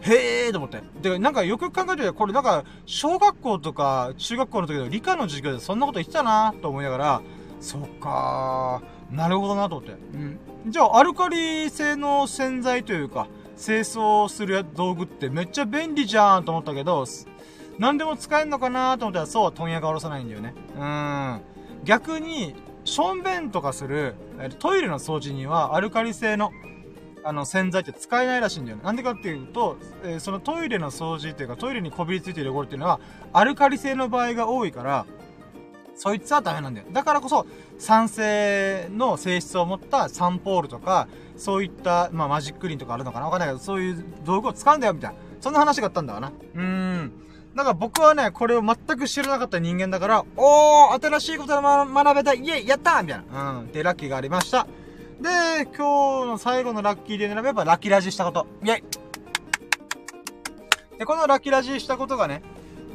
[0.01, 0.81] へえーと思って。
[1.01, 7.21] で、なんかよく考えてこれなんか、小学校とか中学校の時の理科の授業でそんなこと言ってたなと思いながら、
[7.59, 9.95] そっかー、なるほどなと思って。
[10.13, 10.39] うん。
[10.67, 17.05] じゃあ、アルカリ性の洗剤というか、清掃する道具ってめっちゃ便利じゃんと思ったけど、
[17.77, 20.53] 何でも使えんのかなと思ったら、そうは問屋が下ろさないんだよね。
[20.77, 21.41] うん。
[21.83, 22.55] 逆に、
[22.85, 24.15] しょんべんとかする、
[24.59, 26.51] トイレの掃除にはアルカリ性の、
[27.23, 28.83] あの、洗剤って使えないらしいんだよね。
[28.83, 32.99] なんでかっていうと、えー、そのトイレの掃除っていうか、トイレにこびりついてる汚れっていうのは、
[33.33, 35.05] アルカリ性の場合が多いから、
[35.99, 36.87] そいつはダメなんだよ。
[36.93, 37.45] だからこそ、
[37.77, 43.25] 酸性の性質を持ったサンポールとか、そういった、まあ、マジックリンとかあるのかな？
[43.25, 45.17] わかんないけど、そういう道具を使うんだよ、みたいな。
[45.41, 46.31] そんな話があったんだわな。
[46.55, 47.11] うーん。
[47.53, 53.59] だから僕はね、これを全く知らなかった人間だから、おー新しいことを学べたイェイやったみたいな。
[53.59, 53.71] うん。
[53.73, 54.67] で、ラッキーがありました。
[55.19, 58.47] で、今日の最後のラッキーで選べばラッキーラジしたこと。
[58.63, 58.83] イェイ
[60.97, 62.41] で、このラッキーラジしたことがね、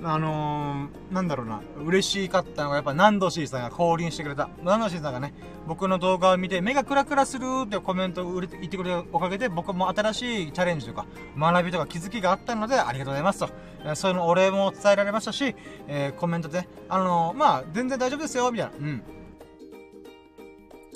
[0.06, 4.50] あのー、なんだろうな、嬉しかったのがやっぱナンドシーさんが降臨してくれた。
[4.62, 5.32] ナンドシーさんがね、
[5.66, 11.06] 僕の動画を見て、目がクラクラするってコメントを言ってくれたおかげで、僕も新しいチャレンジとか、
[11.38, 13.48] 学びとか気づきがあったので、ありがとうございますと。
[13.94, 15.56] そのお礼も伝えられましたし、
[15.88, 18.72] えー、コメントで、あのー、まあ、全然大丈夫ですよ、みたいな。
[18.76, 19.02] うん。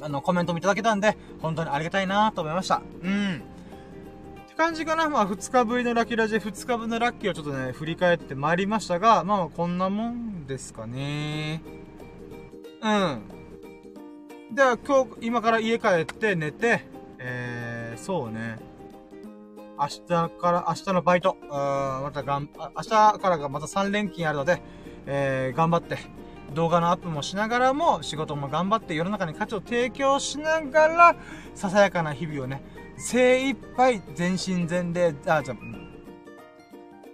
[0.03, 2.83] あの、コメントもいただけたんで、本当にありがたいなと思いました。
[3.03, 3.43] うん。
[4.59, 5.09] 感じかな。
[5.09, 11.63] まあ、2日ぶりのラッキーラジで2日分のラッキーをちょっとね、振り返ってまいりましたが、まあ、こんなもんですかね。
[12.83, 13.23] うん。
[14.53, 16.89] では、今日、今から家帰って寝て、
[17.21, 18.59] えー、そうね。
[19.79, 24.61] 明日から、明日のバイト、あまたがん、明日からがまた3連勤あるので、
[25.07, 25.99] えー、頑張って、
[26.53, 31.17] 動画のアップもしながらも、仕事も頑張って世の中に価値を提供しながら、
[31.55, 32.61] ささやかな日々をね、
[32.99, 35.55] 精一杯全身全霊、あ、じゃ、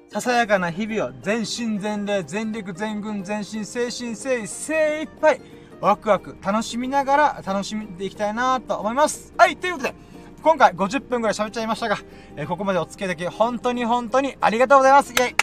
[0.08, 5.40] ささやかな日々を全身全霊、全力全軍全身精神精意精一杯
[5.80, 9.34] ワクワク楽しみながら楽しんでいきたいなと思います。
[9.36, 9.94] はい、ということで、
[10.42, 11.98] 今回50分くらい喋っちゃいましたが、
[12.36, 15.12] えー、ここまでお付き合いだけ本当に本当にありがとうございます。
[15.12, 15.36] イェイ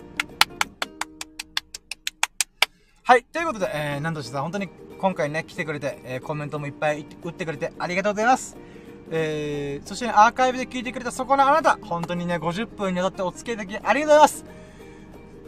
[3.03, 4.69] はい、ということで、えー、なんとしさん本当に
[4.99, 8.57] 今回ね、来てくれて、えー、コメントもいっぱい打ってくれてありがとうございます。
[9.13, 14.61] えー、そしてね、アーカイブで聞いてくれたそこのあなた、本当にね、50分にわたってお付き合いいただきありがとうございます。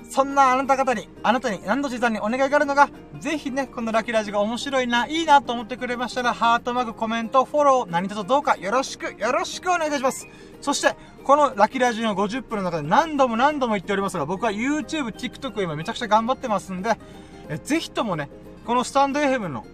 [0.10, 2.90] そんなあなた方に、あなたに、何度しさんにお願いがあるのが、
[3.20, 10.28] ぜひね、このラキーラジが面白いな、いいなと思ってくれましたら、ハートマーク、コメント、フォロー、何卒どうかよろしく、よろしくお願いいたします。
[10.62, 17.00] そして、このラキーラジの50分の中で何度も何度も言っておりますが、僕は YouTube、TikTok 今めちゃくちゃ頑張ってますんで、
[17.50, 18.30] えぜひともね、
[18.66, 19.66] このスタンド FM の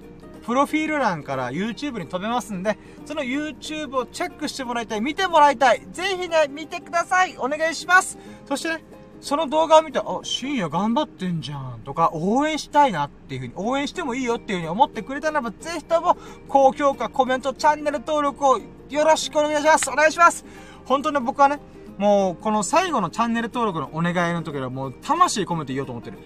[0.50, 2.76] プロフィール欄から YouTube に飛べますんで、
[3.06, 5.86] その YouTube をチェックしてもらいたい、見てもらいたい。
[5.92, 7.38] ぜひね、見てください。
[7.38, 8.18] お願いします。
[8.48, 8.84] そしてね、
[9.22, 11.82] その動画を見て、あ、深夜頑張ってんじゃん。
[11.86, 19.92] とか、応援したいなっていう風に、応援してもいいよっていう風に思ってくれたならば、ぜひとも、高評価、コメント、チャンネル登録をよろしくお願いします。
[19.92, 20.44] お願いします。
[20.86, 21.60] 本当に僕はね、
[22.00, 26.18] もう、この最後のチャンネル登録のお願いの時はもう、魂込めて言おうと思ってる。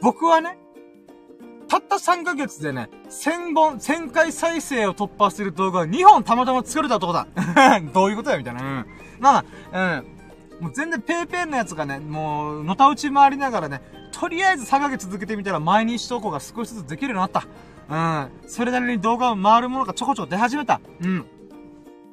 [0.00, 0.56] 僕はね、
[1.68, 7.26] たった3ヶ月でね、1000本、1000回再生を突破する動画を2本たまたま作れた男だ。
[7.92, 8.62] どういうことやみたいな。
[8.62, 8.86] うん。
[9.18, 10.06] まあ、うん。
[10.60, 17.46] もう全然ペーペーのやつがね、もう、のたうち回りながらね、とりあえず3ヶ月続けてみたら毎日投稿が少しずつできるようになった。
[17.88, 18.48] うん。
[18.48, 20.80] それなりに動画を回るものがちょこちょこ出始めた。
[21.02, 21.26] うん。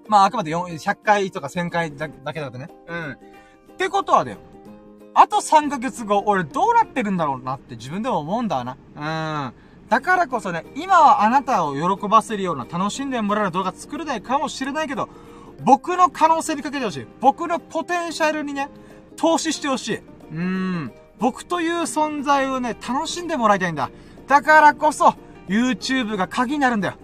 [0.07, 2.69] まあ、あくまで100回とか1000回だけだってね。
[2.87, 3.11] うん。
[3.11, 4.37] ってことはだよ。
[5.15, 8.77] あと3ヶ月後、俺どうなってるんだろうなって自分でも思うんだな。
[8.95, 9.53] うん。
[9.89, 15.09] だからこそね、今はあなたを喜ばせるような楽しんでもらえる動画作れないかもしれないけど、
[15.63, 17.07] 僕の可能性にかけてほしい。
[17.21, 18.69] 僕のポテンシャルにね、
[19.15, 19.99] 投資してほしい。
[20.31, 20.91] うん。
[21.19, 23.91] 僕という存在をね、楽しんでもらいたいんだ。
[24.27, 25.13] だからこそ、
[25.47, 26.95] YouTube が鍵になるんだよ。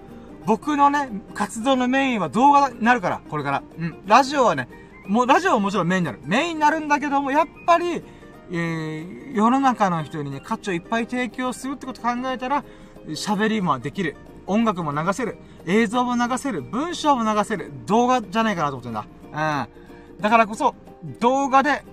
[0.45, 3.63] 僕のね、活動のメインは動画になるから、これから。
[3.77, 3.99] うん。
[4.07, 4.67] ラジオはね、
[5.09, 6.19] もうラジオはもちろんメインになる。
[6.23, 8.03] メインになるんだけども、やっぱり、
[8.51, 12.63] えー、世の中の人にね、価値をいっぱい提供するってこと考えたら、
[13.07, 14.15] 喋りもできる。
[14.45, 15.37] 音楽も流せる。
[15.65, 16.61] 映像も流せる。
[16.61, 17.71] 文章も流せる。
[17.87, 19.05] 動画じゃないかなと思ってんだ。
[19.31, 20.21] うん。
[20.21, 20.75] だからこそ、
[21.19, 21.83] 動画で、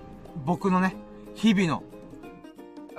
[0.45, 0.95] 僕のね、
[1.33, 1.81] 日々の、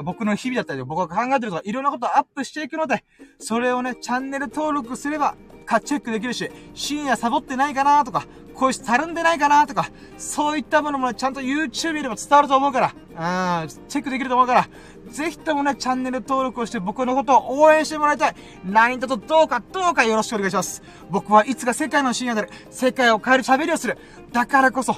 [0.02, 3.04] 僕の日々だったり、僕が考えてるとか、いろんなことをアップしていくので、
[3.38, 8.26] それをね、チャンネル登録すれば、か、チェックできるし、深夜サボってないかなとか、
[8.58, 14.68] こいつたるんでないかなとか、そういったものもねちゃんと YouTube でも伝わると思うから、うん、チェックできると思うから、
[15.10, 18.34] ぜひともね、チャンネル登録をして僕のことを応援してもらいたい。
[18.64, 20.82] 何とどうかどうかよろしくお願いします。
[21.08, 22.50] 僕はいつか世界の深夜である。
[22.70, 23.96] 世界を変える喋りをする。
[24.32, 24.96] だからこそ、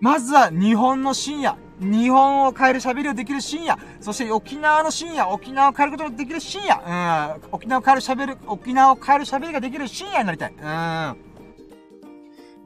[0.00, 10.54] まずは日本の深夜、日本を変える喋りをできる深夜、そして沖縄の深夜、沖縄を変えることができる深夜、うん、沖縄を変える喋る、沖縄を変える喋りができる深夜になりたい。
[10.54, 11.29] うん。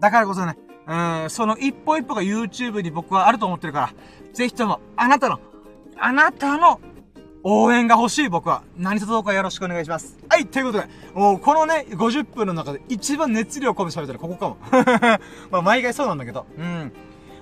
[0.04, 3.94] だからこそね、うん、その一歩一歩が YouTube に僕はあると思ってるから、
[4.34, 5.40] ぜひとも、あなたの、
[5.96, 6.78] あなたの
[7.42, 10.18] 応援が欲しい僕は、何卒どうかよろしくお願いします。
[10.28, 14.58] はい、ということで、もうこのね、50分の中で一番熱量込めて喋ったらここかも。
[15.50, 16.92] まあ、毎回そうなんだけど、うん。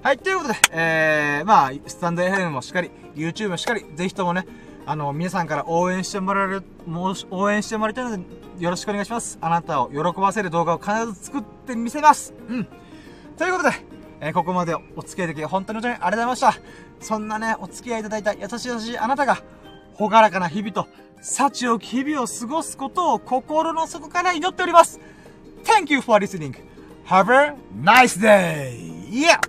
[0.00, 4.46] はい、ということで、えー、まあ、スタンド FM もしっかり、YouTube もしっかり、ぜひともね、
[4.86, 8.22] あの、皆さんから応援してもらえる、もう、応援してもらいたいので、
[8.62, 9.38] よろしくお願いします。
[9.40, 12.32] あなたを喜ばせる動画を必ず作ってみせます。
[12.48, 12.68] うん。
[13.36, 13.76] ということで、
[14.20, 16.40] えー、ここまでお付き合いでき本当に本当にありがとうございまし
[17.00, 17.04] た。
[17.04, 19.42] そんなね、お付き合いいただいた優しい優しいあなたが、
[19.94, 20.86] ほがらかな日々と、
[21.20, 25.00] 幸を日々を過ごすことを心の底から祈っております。
[25.64, 26.54] Thank you for listening.
[27.06, 28.78] Have a nice day!
[29.10, 29.40] Yeah!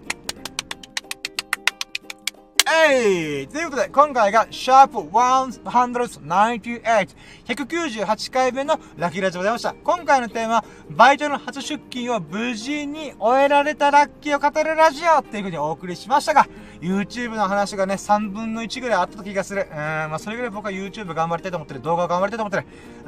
[2.71, 7.09] えいということで、今回が、シャープ198、
[7.45, 9.75] 198回目のラッキーラジオでございました。
[9.83, 16.47] 今回のテーマは、バイトの初出勤を無事に終えられたラッキーを語るラジオっていう風にお送りしましたが、
[16.79, 19.67] YouTube の話がね、3分の1ぐらいあった気がする。
[19.69, 21.81] うん、まあそれぐらい僕は YouTube 頑張りたいと思ってる。
[21.81, 22.65] 動画を頑張りたいと思ってる。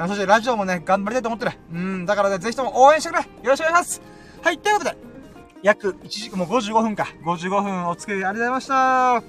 [0.08, 1.52] そしてラジオもね、頑張りたいと思ってる。
[1.74, 4.02] うん、だからね、ぜひとも応援してくれよろしくお願いします
[4.44, 5.15] はい、ということで、
[5.66, 7.08] 約1時間、もう55分か。
[7.24, 9.22] 55分お付き合いありがとうございました。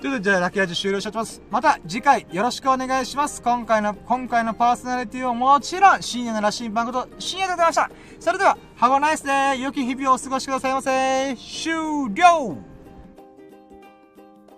[0.00, 1.42] ということで、じゃあ、ラッキーラジ終了しちゃってます。
[1.50, 3.42] また次回よろしくお願いします。
[3.42, 7.90] 今回の、今回のパーソナリティはもちろん、深夜の羅針盤こと、深夜でございました。
[8.20, 11.34] それでは、ハゴナイスで良き日々をお過ごしくださいませ。
[11.34, 12.75] 終了